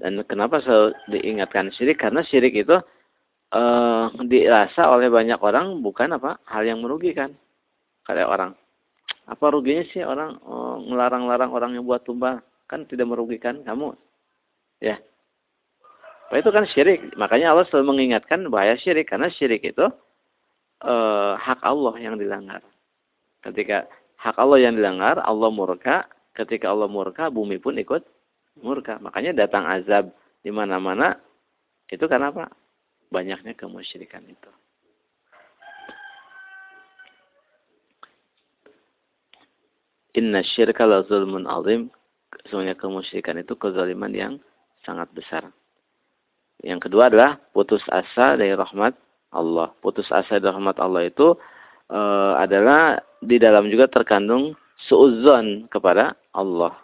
Dan 0.00 0.24
kenapa 0.24 0.64
selalu 0.64 0.96
diingatkan 1.12 1.68
syirik? 1.76 2.00
Karena 2.00 2.24
syirik 2.24 2.56
itu 2.56 2.80
uh, 3.52 4.04
dirasa 4.24 4.88
oleh 4.88 5.12
banyak 5.12 5.36
orang 5.36 5.84
bukan 5.84 6.16
apa 6.16 6.40
hal 6.48 6.64
yang 6.64 6.80
merugikan. 6.80 7.36
Kayak 8.08 8.32
orang, 8.32 8.50
apa 9.28 9.44
ruginya 9.52 9.84
sih 9.92 10.00
orang 10.00 10.40
uh, 10.40 10.80
ngelarang-larang 10.88 11.52
orang 11.52 11.70
yang 11.76 11.84
buat 11.84 12.00
tumbal? 12.08 12.40
Kan 12.64 12.88
tidak 12.88 13.12
merugikan 13.12 13.60
kamu. 13.60 13.92
Ya. 14.80 14.96
Nah, 16.32 16.38
itu 16.40 16.48
kan 16.48 16.64
syirik. 16.64 17.12
Makanya 17.20 17.52
Allah 17.52 17.68
selalu 17.68 17.92
mengingatkan 17.92 18.48
bahaya 18.48 18.80
syirik. 18.80 19.12
Karena 19.12 19.28
syirik 19.28 19.60
itu 19.66 19.84
uh, 20.80 21.32
hak 21.36 21.60
Allah 21.60 21.94
yang 22.00 22.16
dilanggar. 22.16 22.64
Ketika 23.44 23.84
hak 24.16 24.40
Allah 24.40 24.64
yang 24.64 24.80
dilanggar, 24.80 25.20
Allah 25.20 25.50
murka. 25.52 26.08
Ketika 26.32 26.70
Allah 26.72 26.86
murka, 26.86 27.28
bumi 27.28 27.58
pun 27.58 27.76
ikut 27.76 28.06
murka. 28.58 28.98
Makanya 28.98 29.46
datang 29.46 29.66
azab 29.66 30.10
di 30.42 30.50
mana-mana 30.50 31.14
itu 31.90 32.02
karena 32.06 32.30
apa? 32.34 32.50
Banyaknya 33.10 33.54
kemusyrikan 33.58 34.22
itu. 34.26 34.50
Inna 40.18 40.42
syirka 40.42 40.86
la 40.86 41.06
zulmun 41.06 41.46
azim. 41.46 41.90
Semuanya 42.46 42.78
kemusyrikan 42.78 43.38
itu 43.42 43.54
kezaliman 43.58 44.10
yang 44.14 44.34
sangat 44.86 45.10
besar. 45.14 45.50
Yang 46.62 46.90
kedua 46.90 47.10
adalah 47.10 47.38
putus 47.50 47.82
asa 47.90 48.38
dari 48.38 48.54
rahmat 48.54 48.94
Allah. 49.34 49.74
Putus 49.82 50.06
asa 50.10 50.38
dari 50.38 50.50
rahmat 50.50 50.78
Allah 50.78 51.06
itu 51.06 51.34
e, 51.90 52.00
adalah 52.38 53.02
di 53.22 53.38
dalam 53.38 53.66
juga 53.70 53.90
terkandung 53.90 54.54
suudzon 54.86 55.66
kepada 55.68 56.14
Allah 56.32 56.74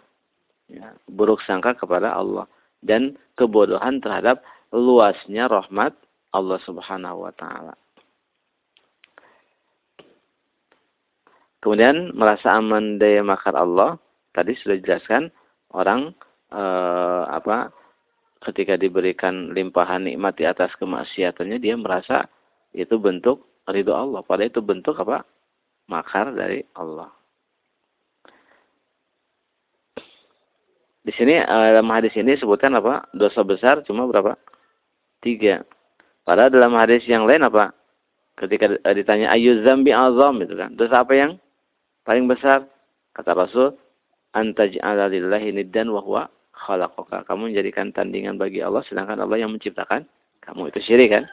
ya, 0.71 0.93
buruk 1.07 1.43
sangka 1.43 1.75
kepada 1.75 2.15
Allah 2.15 2.45
dan 2.83 3.15
kebodohan 3.35 3.99
terhadap 4.03 4.43
luasnya 4.71 5.47
rahmat 5.47 5.95
Allah 6.35 6.59
Subhanahu 6.63 7.25
wa 7.27 7.33
taala. 7.33 7.73
Kemudian 11.57 12.13
merasa 12.13 12.53
aman 12.53 13.01
dari 13.01 13.19
makar 13.25 13.57
Allah, 13.57 13.97
tadi 14.31 14.53
sudah 14.61 14.77
dijelaskan 14.77 15.33
orang 15.73 16.13
eh, 16.53 17.23
apa 17.27 17.73
ketika 18.45 18.77
diberikan 18.77 19.51
limpahan 19.51 20.05
nikmat 20.05 20.37
di 20.37 20.45
atas 20.45 20.71
kemaksiatannya 20.77 21.57
dia 21.57 21.73
merasa 21.73 22.29
itu 22.77 23.01
bentuk 23.01 23.43
ridho 23.65 23.91
Allah, 23.91 24.21
padahal 24.21 24.53
itu 24.53 24.61
bentuk 24.61 24.95
apa? 25.01 25.25
makar 25.87 26.35
dari 26.35 26.59
Allah. 26.75 27.07
Sini 31.17 31.41
eh, 31.41 31.67
dalam 31.73 31.89
hadis 31.89 32.13
ini 32.13 32.37
sebutkan 32.37 32.77
apa? 32.77 33.09
Dosa 33.11 33.41
besar 33.41 33.81
cuma 33.83 34.05
berapa? 34.05 34.37
Tiga. 35.19 35.65
Padahal 36.21 36.53
dalam 36.53 36.73
hadis 36.77 37.03
yang 37.09 37.25
lain 37.25 37.43
apa? 37.43 37.73
Ketika 38.37 38.77
eh, 38.77 38.93
ditanya 38.93 39.33
ayu 39.33 39.65
zambi 39.65 39.89
azam 39.91 40.37
itu 40.45 40.53
kan. 40.53 40.77
Dosa 40.77 41.01
apa 41.01 41.13
yang 41.17 41.41
paling 42.05 42.29
besar? 42.29 42.69
Kata 43.17 43.33
Rasul, 43.33 43.73
antaj'ala 44.37 45.09
niddan 45.09 45.89
wa 45.89 46.01
huwa 46.05 46.23
khalaqaka. 46.53 47.25
Kamu 47.25 47.49
menjadikan 47.49 47.89
tandingan 47.89 48.37
bagi 48.37 48.61
Allah 48.61 48.85
sedangkan 48.85 49.17
Allah 49.25 49.41
yang 49.41 49.49
menciptakan 49.49 50.05
kamu. 50.45 50.69
Itu 50.69 50.79
syirik 50.85 51.09
kan? 51.17 51.23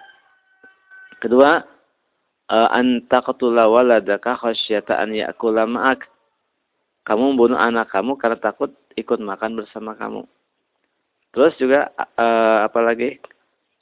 Kedua, 1.21 1.61
eh, 2.49 2.69
antaqtula 2.73 3.69
waladaka 3.69 4.41
khasyata 4.41 4.97
an 4.97 5.13
ya'kula 5.13 5.69
ma'ak. 5.69 6.14
Kamu 7.05 7.37
membunuh 7.37 7.61
anak 7.61 7.93
kamu 7.93 8.17
karena 8.17 8.41
takut 8.41 8.73
ikut 8.97 9.21
makan 9.21 9.61
bersama 9.61 9.93
kamu. 9.93 10.25
Terus 11.37 11.53
juga 11.61 11.93
uh, 12.17 12.65
apa 12.65 12.81
lagi? 12.81 13.21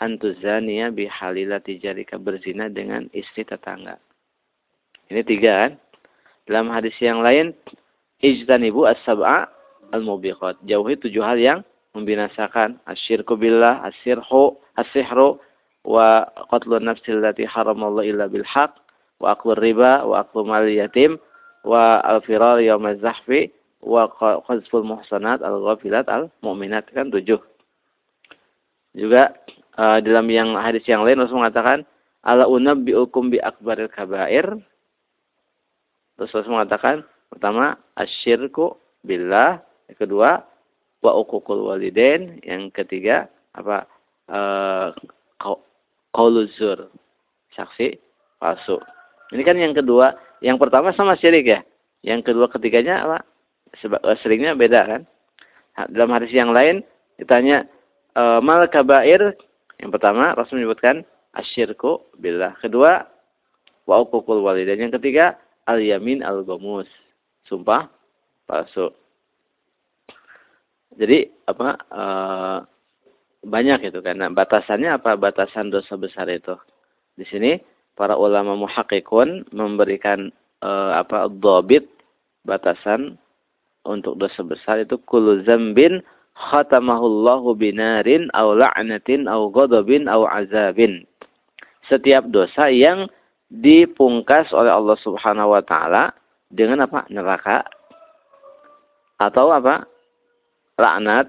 Antuzania 0.03 0.91
bihalilati 0.91 1.79
jarika 1.79 2.19
berzina 2.19 2.67
dengan 2.67 3.07
istri 3.15 3.47
tetangga. 3.47 4.03
Ini 5.07 5.23
tiga 5.23 5.69
kan? 5.69 5.73
Dalam 6.51 6.75
hadis 6.75 6.99
yang 6.99 7.23
lain, 7.23 7.55
ijtanibu 8.19 8.83
as-sab'a 8.91 9.47
al-mubiqat. 9.95 10.59
Jauhi 10.67 10.99
tujuh 10.99 11.23
hal 11.23 11.39
yang 11.39 11.61
membinasakan. 11.95 12.83
Asyirku 12.91 13.39
billah, 13.39 13.87
asyirhu, 13.87 14.59
asihru, 14.75 15.39
wa 15.87 16.27
qatlu 16.51 16.83
nafsil 16.83 17.23
lati 17.23 17.47
haramallahu 17.47 18.03
illa 18.03 18.27
bilhaq, 18.27 18.75
wa 19.23 19.39
aklu 19.39 19.55
riba, 19.55 20.03
wa 20.03 20.27
aklu 20.27 20.43
mal 20.43 20.67
yatim, 20.67 21.15
wa 21.63 22.03
al-firar 22.03 22.59
yawm 22.63 22.87
az-zahfi, 22.91 23.51
wa 23.83 24.07
qazful 24.47 24.87
muhsanat 24.87 25.43
al-ghafilat 25.43 26.07
al-mu'minat 26.07 26.87
kan 26.95 27.11
tujuh. 27.11 27.39
Juga 28.95 29.35
uh, 29.79 29.99
dalam 30.05 30.29
yang 30.29 30.55
hadis 30.59 30.85
yang 30.87 31.03
lain 31.03 31.19
Rasul 31.19 31.41
mengatakan 31.41 31.83
ala 32.23 32.47
unabbiukum 32.47 33.33
bi 33.33 33.39
akbaril 33.43 33.91
kabair. 33.91 34.47
Terus 36.15 36.31
Rasul 36.31 36.55
mengatakan 36.55 37.03
pertama 37.33 37.81
asyirku 37.99 38.79
yang 39.03 39.99
kedua 39.99 40.47
wa 41.03 41.13
uququl 41.19 41.67
walidain, 41.67 42.39
yang 42.47 42.71
ketiga 42.71 43.27
apa 43.59 43.91
uh, 44.31 44.95
qauluzur, 46.15 46.87
saksi 47.59 47.99
palsu. 48.39 48.79
Ini 49.33 49.43
kan 49.49 49.57
yang 49.57 49.73
kedua, 49.73 50.13
yang 50.45 50.61
pertama 50.61 50.93
sama 50.93 51.17
syirik 51.17 51.49
ya. 51.49 51.61
Yang 52.05 52.33
kedua 52.33 52.53
ketiganya 52.53 53.01
apa? 53.09 53.19
Eh, 53.73 54.17
seringnya 54.21 54.53
beda 54.53 54.81
kan. 54.85 55.03
Dalam 55.89 56.13
hadis 56.13 56.29
yang 56.37 56.53
lain 56.53 56.85
ditanya 57.17 57.65
e, 58.13 58.23
mal 58.45 58.69
kabair 58.69 59.33
yang 59.81 59.89
pertama 59.89 60.37
Rasul 60.37 60.61
menyebutkan 60.61 61.01
asyirku 61.33 62.13
billah. 62.21 62.53
Kedua 62.61 63.09
wa 63.89 63.97
uququl 64.05 64.45
walidain. 64.45 64.85
Yang 64.85 65.01
ketiga 65.01 65.41
al 65.65 65.81
yamin 65.81 66.21
al 66.21 66.45
gomus. 66.45 66.85
Sumpah 67.49 67.89
palsu. 68.45 68.93
Jadi 71.01 71.33
apa 71.49 71.81
e, 71.89 72.05
banyak 73.49 73.89
itu 73.89 73.99
karena 74.05 74.29
batasannya 74.29 75.01
apa 75.01 75.17
batasan 75.17 75.73
dosa 75.73 75.97
besar 75.97 76.29
itu. 76.29 76.53
Di 77.17 77.25
sini 77.25 77.57
para 77.99 78.17
ulama 78.17 78.57
muhakkikun 78.57 79.49
memberikan 79.53 80.33
e, 80.63 80.71
apa 80.97 81.29
dobit 81.29 81.89
batasan 82.47 83.21
untuk 83.83 84.19
dosa 84.19 84.43
besar 84.47 84.83
itu 84.83 84.99
kullu 85.07 85.43
zambin 85.43 86.03
khatamahullahu 86.39 87.55
binarin 87.59 88.31
au 88.33 88.57
la'natin 88.57 89.29
au 89.29 89.51
ghadabin 89.53 90.09
au 90.09 90.25
azabin. 90.25 91.05
Setiap 91.91 92.31
dosa 92.31 92.71
yang 92.71 93.11
dipungkas 93.53 94.49
oleh 94.55 94.73
Allah 94.73 94.97
Subhanahu 95.03 95.53
wa 95.53 95.63
taala 95.63 96.15
dengan 96.49 96.89
apa? 96.89 97.05
neraka 97.13 97.67
atau 99.21 99.53
apa? 99.53 99.85
laknat 100.81 101.29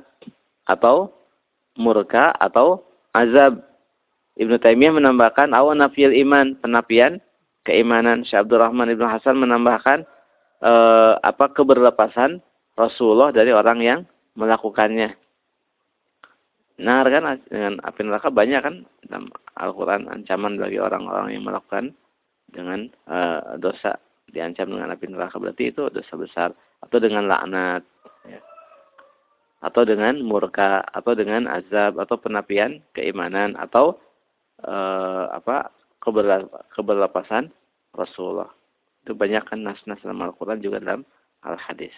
atau 0.65 1.11
murka 1.75 2.31
atau 2.39 2.85
azab. 3.11 3.59
Ibnu 4.33 4.57
Taimiyah 4.57 4.97
menambahkan 4.97 5.53
awan 5.53 5.81
nafil 5.83 6.09
iman, 6.09 6.57
penapian 6.57 7.21
keimanan. 7.67 8.25
Syekh 8.25 8.49
Abdurrahman 8.49 8.89
Ibnu 8.89 9.05
Hasan 9.05 9.37
menambahkan 9.37 10.05
eh, 10.65 11.13
apa 11.21 11.53
keberlepasan 11.53 12.41
Rasulullah 12.73 13.29
dari 13.29 13.53
orang 13.53 13.79
yang 13.85 13.99
melakukannya. 14.33 15.13
Nah, 16.81 17.05
kan 17.05 17.37
dengan 17.45 17.77
api 17.85 18.01
neraka 18.01 18.33
banyak 18.33 18.61
kan 18.65 18.75
dalam 19.05 19.29
Al-Qur'an 19.61 20.09
ancaman 20.09 20.57
bagi 20.57 20.81
orang-orang 20.81 21.37
yang 21.37 21.45
melakukan 21.45 21.93
dengan 22.49 22.89
uh, 23.05 23.61
dosa 23.61 24.01
diancam 24.33 24.73
dengan 24.73 24.89
api 24.89 25.05
neraka 25.05 25.37
berarti 25.37 25.69
itu 25.69 25.93
dosa 25.93 26.13
besar 26.17 26.49
atau 26.81 26.97
dengan 26.97 27.29
laknat 27.29 27.85
ya. 28.25 28.41
atau 29.61 29.85
dengan 29.85 30.17
murka 30.25 30.81
atau 30.89 31.13
dengan 31.13 31.45
azab 31.45 32.01
atau 32.01 32.17
penapian 32.17 32.81
keimanan 32.97 33.53
atau 33.53 34.01
uh, 34.67 35.31
apa 35.31 35.71
keberlepasan 36.75 37.51
Rasulullah 37.95 38.51
itu 39.03 39.15
banyak 39.15 39.43
kan 39.47 39.63
nas-nas 39.63 39.99
dalam 40.03 40.23
Al-Quran 40.23 40.63
juga 40.63 40.79
dalam 40.83 41.07
Al-Hadis 41.43 41.93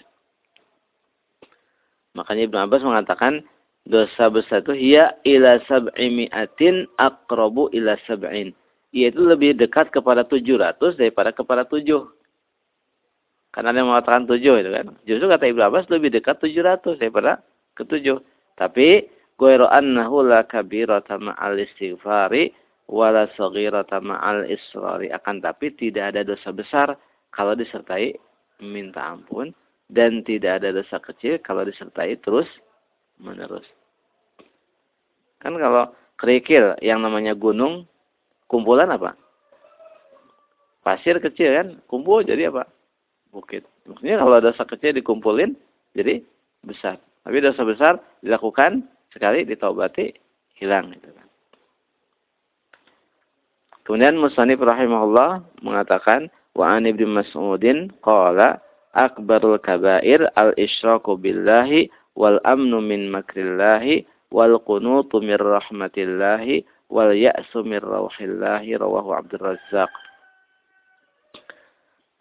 makanya 2.17 2.49
Ibnu 2.49 2.57
Abbas 2.65 2.81
mengatakan 2.81 3.45
dosa 3.85 4.33
besar 4.33 4.65
itu 4.65 4.73
hiya 4.73 5.13
ila 5.23 5.61
sab'i 5.69 6.09
mi'atin 6.09 6.89
aqrabu 6.97 7.69
ila 7.71 7.95
sab'in. 8.09 8.51
Yaitu 8.91 9.21
lebih 9.21 9.55
dekat 9.55 9.93
kepada 9.93 10.25
700 10.25 10.97
daripada 10.97 11.29
kepada 11.31 11.63
7. 11.67 11.85
Karena 13.53 13.71
ada 13.71 13.77
yang 13.79 13.89
mengatakan 13.91 14.23
7 14.27 14.41
itu 14.41 14.71
kan. 14.71 14.85
Justru 15.05 15.25
kata 15.29 15.45
Ibnu 15.47 15.63
Abbas 15.63 15.85
lebih 15.93 16.11
dekat 16.11 16.41
700 16.41 16.99
daripada 16.99 17.43
ke 17.77 17.83
7. 17.85 18.19
Tapi 18.55 19.05
ghairu 19.39 19.67
annahu 19.67 20.23
la 20.23 20.43
kabirata 20.47 21.19
ma'al 21.19 21.59
istighfari 21.59 22.55
wala 22.87 23.27
saghirata 23.35 23.99
ma'al 23.99 24.47
israri. 24.47 25.11
Akan 25.11 25.41
tapi 25.43 25.73
tidak 25.75 26.15
ada 26.15 26.21
dosa 26.23 26.53
besar 26.55 26.87
kalau 27.35 27.57
disertai 27.57 28.15
minta 28.63 29.03
ampun 29.03 29.51
dan 29.91 30.23
tidak 30.23 30.63
ada 30.63 30.71
dosa 30.71 30.97
kecil 31.03 31.37
kalau 31.43 31.67
disertai 31.67 32.15
terus 32.23 32.47
menerus. 33.19 33.65
Kan 35.43 35.59
kalau 35.59 35.93
kerikil 36.17 36.73
yang 36.81 37.03
namanya 37.03 37.35
gunung, 37.35 37.85
kumpulan 38.47 38.89
apa? 38.89 39.13
Pasir 40.81 41.17
kecil 41.17 41.49
kan, 41.53 41.67
kumpul 41.89 42.21
jadi 42.21 42.53
apa? 42.53 42.69
Bukit. 43.33 43.65
Maksudnya 43.89 44.21
kalau 44.21 44.37
dosa 44.37 44.63
kecil 44.63 44.93
dikumpulin, 44.95 45.57
jadi 45.97 46.21
besar. 46.61 47.01
Tapi 47.25 47.41
dosa 47.41 47.61
besar 47.65 47.93
dilakukan 48.21 48.85
sekali 49.15 49.47
ditobati 49.47 50.11
hilang 50.59 50.91
gitu 50.91 51.07
kan. 51.15 51.27
Kemudian 53.87 54.19
Musanif 54.19 54.59
rahimahullah 54.59 55.63
mengatakan 55.63 56.27
wa 56.51 56.75
an 56.75 56.83
ibnu 56.83 57.07
Mas'udin 57.07 57.95
qala 58.03 58.59
akbarul 58.91 59.55
kabair 59.63 60.27
al 60.35 60.51
isyraku 60.59 61.15
billahi 61.15 61.87
wal 62.19 62.43
amnu 62.43 62.83
min 62.83 63.07
makrillahi 63.07 64.03
wal 64.35 64.59
qunutu 64.59 65.23
min 65.23 65.39
rahmatillahi 65.39 66.67
wal 66.91 67.15
ya'su 67.15 67.63
min 67.63 67.79
rawhillahi 67.79 68.75
rawahu 68.75 69.15
Abdul 69.15 69.53
Razzaq 69.53 69.91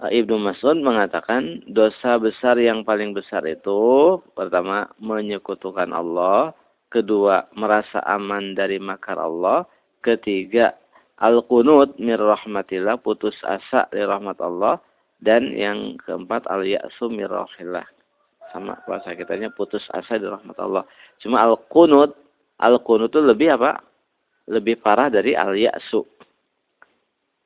Ibnu 0.05 0.37
Mas'ud 0.37 0.85
mengatakan 0.85 1.65
dosa 1.71 2.21
besar 2.21 2.61
yang 2.61 2.85
paling 2.85 3.17
besar 3.17 3.47
itu 3.49 4.19
pertama 4.37 4.91
menyekutukan 5.01 5.89
Allah, 5.95 6.53
kedua 6.95 7.51
merasa 7.59 7.99
aman 8.07 8.55
dari 8.55 8.79
makar 8.79 9.19
Allah, 9.19 9.67
ketiga 9.99 10.79
al-qunut 11.19 11.99
min 11.99 12.15
rahmatillah, 12.15 13.03
putus 13.03 13.35
asa 13.43 13.91
dari 13.91 14.07
rahmat 14.07 14.39
Allah 14.39 14.79
dan 15.19 15.51
yang 15.51 15.99
keempat 16.07 16.47
al-ya'su 16.47 17.11
min 17.11 17.27
rahmatillah 17.27 17.83
sama 18.55 18.79
bahasa 18.87 19.19
kitanya 19.19 19.51
putus 19.51 19.83
asa 19.91 20.15
di 20.15 20.31
rahmat 20.31 20.55
Allah. 20.63 20.87
Cuma 21.19 21.43
al-qunut, 21.43 22.15
al-qunut 22.63 23.11
itu 23.11 23.19
lebih 23.19 23.59
apa? 23.59 23.83
Lebih 24.47 24.79
parah 24.79 25.11
dari 25.11 25.35
al-ya'su. 25.35 26.07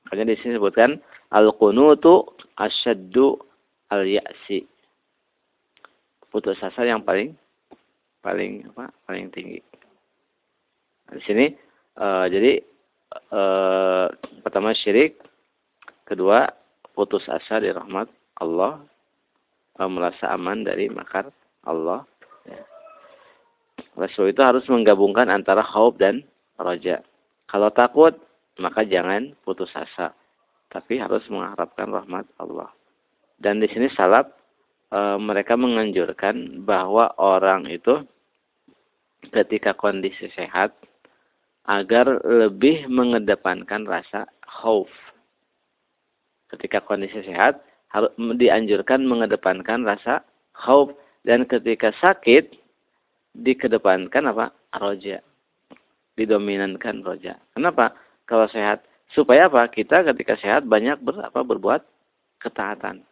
Makanya 0.05 0.37
di 0.37 0.41
sini 0.45 0.61
sebutkan 0.61 1.01
al-qunutu 1.33 2.29
asyaddu 2.61 3.41
al-ya'si. 3.89 4.69
Putus 6.29 6.61
asa 6.61 6.85
yang 6.85 7.01
paling 7.01 7.33
paling 8.21 8.67
apa? 8.75 8.91
paling 9.07 9.31
tinggi. 9.35 9.61
Nah, 11.09 11.15
di 11.17 11.23
sini 11.25 11.47
uh, 11.99 12.27
jadi 12.29 12.61
uh, 13.33 14.07
pertama 14.45 14.75
syirik, 14.75 15.19
kedua 16.05 16.51
putus 16.93 17.25
asa 17.31 17.63
di 17.63 17.71
rahmat 17.71 18.11
Allah, 18.43 18.83
merasa 19.87 20.35
aman 20.35 20.67
dari 20.67 20.91
makar 20.91 21.31
Allah. 21.63 22.03
Rasul 23.99 24.31
itu 24.31 24.43
harus 24.43 24.63
menggabungkan 24.71 25.27
antara 25.27 25.63
khauf 25.63 25.99
dan 25.99 26.23
roja. 26.55 27.03
Kalau 27.51 27.71
takut, 27.75 28.15
maka 28.63 28.87
jangan 28.87 29.35
putus 29.43 29.71
asa. 29.75 30.15
Tapi 30.71 31.03
harus 31.03 31.27
mengharapkan 31.27 31.91
rahmat 31.91 32.27
Allah. 32.39 32.71
Dan 33.39 33.59
di 33.59 33.67
sini 33.71 33.91
salaf 33.91 34.31
e, 34.93 35.01
mereka 35.21 35.55
menganjurkan 35.55 36.65
bahwa 36.65 37.13
orang 37.21 37.69
itu 37.69 38.05
ketika 39.35 39.77
kondisi 39.77 40.31
sehat 40.33 40.73
agar 41.69 42.25
lebih 42.25 42.89
mengedepankan 42.89 43.85
rasa 43.85 44.25
khauf. 44.49 44.89
Ketika 46.49 46.81
kondisi 46.81 47.21
sehat, 47.29 47.61
harus 47.93 48.09
dianjurkan 48.17 49.05
mengedepankan 49.05 49.85
rasa 49.85 50.25
khauf 50.57 50.97
dan 51.29 51.45
ketika 51.45 51.93
sakit 52.01 52.57
dikedepankan 53.37 54.33
apa? 54.33 54.53
roja. 54.81 55.21
Didominankan 56.17 57.05
roja. 57.05 57.37
Kenapa? 57.53 57.93
Kalau 58.25 58.49
sehat 58.49 58.85
supaya 59.13 59.49
apa? 59.49 59.69
Kita 59.69 60.05
ketika 60.09 60.41
sehat 60.41 60.65
banyak 60.65 61.01
ber, 61.05 61.21
apa, 61.21 61.41
berbuat 61.45 61.85
ketaatan 62.41 63.05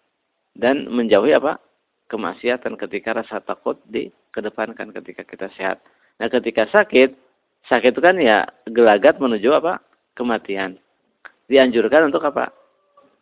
dan 0.57 0.88
menjauhi 0.88 1.37
apa? 1.37 1.61
kemaksiatan 2.07 2.79
ketika 2.79 3.19
rasa 3.19 3.42
takut 3.42 3.83
dikedepankan 3.90 4.95
ketika 4.95 5.27
kita 5.27 5.51
sehat. 5.59 5.83
Nah, 6.23 6.31
ketika 6.31 6.71
sakit, 6.71 7.19
sakit 7.66 7.99
itu 7.99 8.03
kan 8.03 8.14
ya 8.23 8.47
gelagat 8.71 9.19
menuju 9.19 9.51
apa? 9.59 9.83
kematian. 10.14 10.79
Dianjurkan 11.51 12.09
untuk 12.09 12.23
apa? 12.25 12.55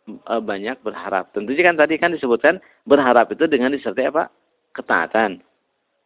Eh, 0.05 0.41
banyak 0.41 0.85
berharap. 0.85 1.33
Tentunya 1.33 1.65
kan 1.65 1.75
tadi 1.81 1.97
kan 1.97 2.13
disebutkan 2.13 2.61
berharap 2.85 3.33
itu 3.33 3.49
dengan 3.49 3.73
disertai 3.73 4.05
apa? 4.13 4.29
Ketaatan. 4.77 5.41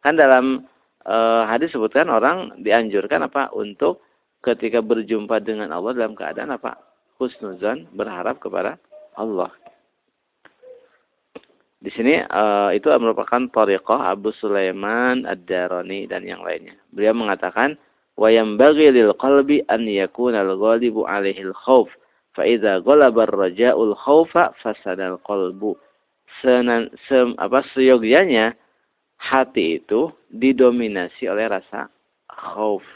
Kan 0.00 0.16
dalam 0.16 0.64
e, 1.04 1.16
hadis 1.44 1.68
disebutkan 1.68 2.08
orang 2.08 2.56
dianjurkan 2.64 3.28
apa? 3.28 3.52
Untuk 3.52 4.00
ketika 4.40 4.80
berjumpa 4.80 5.44
dengan 5.44 5.68
Allah 5.76 5.92
dalam 5.92 6.16
keadaan 6.16 6.56
apa? 6.56 6.80
Husnuzan, 7.20 7.92
berharap 7.92 8.40
kepada 8.40 8.80
Allah. 9.20 9.52
Di 11.80 11.88
sini 11.96 12.20
e, 12.20 12.42
itu 12.76 12.92
merupakan 13.00 13.40
tariqah 13.48 14.12
Abu 14.12 14.36
Sulaiman 14.36 15.24
Ad-Darani 15.24 16.04
dan 16.04 16.28
yang 16.28 16.44
lainnya. 16.44 16.76
Beliau 16.92 17.16
mengatakan, 17.16 17.80
"Wa 18.20 18.28
yanbaghi 18.28 18.92
lil 18.92 19.16
qalbi 19.16 19.64
an 19.72 19.88
yakuna 19.88 20.44
al-ghalibu 20.44 21.08
'alaihi 21.08 21.48
al-khauf." 21.48 21.88
Fa'idha 22.36 22.84
golabar 22.84 23.26
raja'ul 23.26 23.96
khawfa 23.96 24.54
fasadal 24.62 25.18
qalbu. 25.26 25.74
Senan, 26.38 26.92
sem, 27.10 27.34
apa 27.42 27.66
seyogianya 27.74 28.54
hati 29.18 29.82
itu 29.82 30.14
didominasi 30.30 31.26
oleh 31.26 31.50
rasa 31.50 31.90
khauf. 32.30 32.86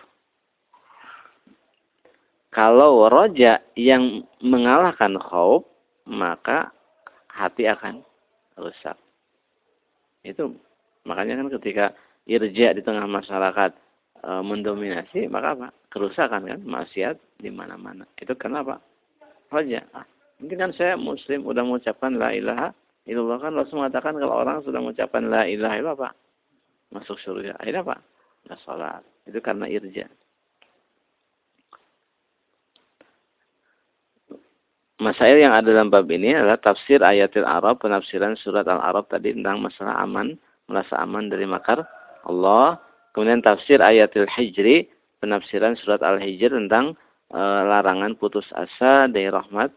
Kalau 2.54 3.10
roja 3.10 3.58
yang 3.74 4.22
mengalahkan 4.38 5.18
khauf, 5.18 5.66
maka 6.06 6.70
hati 7.26 7.66
akan 7.66 8.06
rusak. 8.58 8.96
Itu 10.24 10.56
makanya 11.04 11.40
kan 11.40 11.48
ketika 11.60 11.86
irja 12.24 12.72
di 12.72 12.80
tengah 12.80 13.04
masyarakat 13.04 13.70
e, 14.24 14.30
mendominasi, 14.40 15.28
maka 15.28 15.52
apa? 15.54 15.68
Kerusakan 15.92 16.48
kan, 16.48 16.60
maksiat 16.64 17.20
di 17.38 17.52
mana-mana. 17.52 18.08
Itu 18.16 18.32
kenapa? 18.34 18.80
saja. 19.54 19.80
Ah, 19.94 20.06
mungkin 20.42 20.58
kan 20.58 20.70
saya 20.74 20.98
muslim 20.98 21.46
udah 21.46 21.62
mengucapkan 21.62 22.18
la 22.18 22.34
ilaha 22.34 22.68
illallah 23.06 23.38
kan 23.38 23.54
Rasul 23.54 23.78
mengatakan 23.84 24.18
kalau 24.18 24.34
orang 24.34 24.64
sudah 24.66 24.80
mengucapkan 24.82 25.30
la 25.30 25.46
ilaha 25.46 25.74
illallah 25.78 25.98
apa? 26.02 26.10
Masuk 26.90 27.18
surga. 27.22 27.54
Akhirnya 27.62 27.86
apa? 27.86 27.96
Nggak 28.48 28.60
sholat. 28.66 29.02
Itu 29.30 29.38
karena 29.38 29.66
irja. 29.70 30.06
Masail 35.04 35.36
yang 35.36 35.52
ada 35.52 35.68
dalam 35.68 35.92
bab 35.92 36.08
ini 36.08 36.32
adalah 36.32 36.56
tafsir 36.56 37.04
ayatil 37.04 37.44
Arab, 37.44 37.84
penafsiran 37.84 38.40
surat 38.40 38.64
Al-Arab 38.64 39.04
tadi 39.12 39.36
tentang 39.36 39.60
masalah 39.60 40.00
aman, 40.00 40.40
merasa 40.64 40.96
aman 40.96 41.28
dari 41.28 41.44
makar 41.44 41.84
Allah. 42.24 42.80
Kemudian 43.12 43.44
tafsir 43.44 43.84
ayatil 43.84 44.24
Hijri, 44.24 44.88
penafsiran 45.20 45.76
surat 45.76 46.00
Al-Hijr 46.00 46.56
tentang 46.56 46.96
e, 47.28 47.36
larangan 47.36 48.16
putus 48.16 48.48
asa 48.56 49.04
dari 49.04 49.28
rahmat 49.28 49.68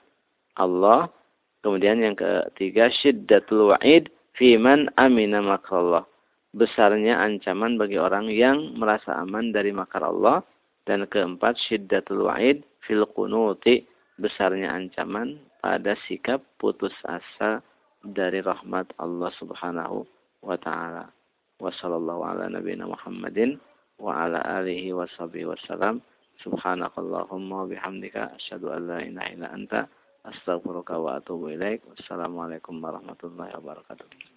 Allah. 0.55 1.11
Kemudian 1.59 1.99
yang 1.99 2.15
ketiga 2.15 2.87
syiddatul 2.87 3.75
wa'id 3.75 4.07
fiman 4.39 4.87
amina 4.95 5.43
makrallah. 5.43 6.07
Besarnya 6.55 7.19
ancaman 7.19 7.75
bagi 7.75 7.99
orang 7.99 8.31
yang 8.31 8.79
merasa 8.79 9.19
aman 9.19 9.51
dari 9.51 9.75
makar 9.75 10.07
Allah. 10.07 10.39
Dan 10.87 11.03
keempat 11.03 11.59
syiddatul 11.67 12.31
wa'id 12.31 12.63
fil 12.87 13.03
kunuti. 13.11 13.96
Besarnya 14.17 14.73
ancaman 14.73 15.37
pada 15.61 15.93
sikap 16.09 16.41
putus 16.57 16.93
asa 17.05 17.61
dari 18.01 18.41
rahmat 18.41 18.89
Allah 18.97 19.29
Subhanahu 19.37 20.05
wa 20.41 20.57
taala. 20.57 21.09
Wassallallahu 21.57 22.21
ala 22.25 22.49
nabiyina 22.49 22.85
Muhammadin 22.85 23.57
wa 23.97 24.25
ala 24.25 24.41
alihi 24.61 24.93
wa 24.93 25.05
wasallam. 25.05 26.01
Subhanakallahumma 26.41 27.65
bihamdika 27.65 28.37
asyhadu 28.37 28.69
an 28.69 28.81
la 28.85 28.99
ilaha 29.01 29.29
illa 29.33 29.47
anta 29.49 29.81
astaghfiruka 30.21 30.97
wa 31.01 31.17
atubu 31.17 31.49
ilaik. 31.53 31.81
Wassalamualaikum 31.89 32.77
warahmatullahi 32.77 33.53
wabarakatuh. 33.57 34.36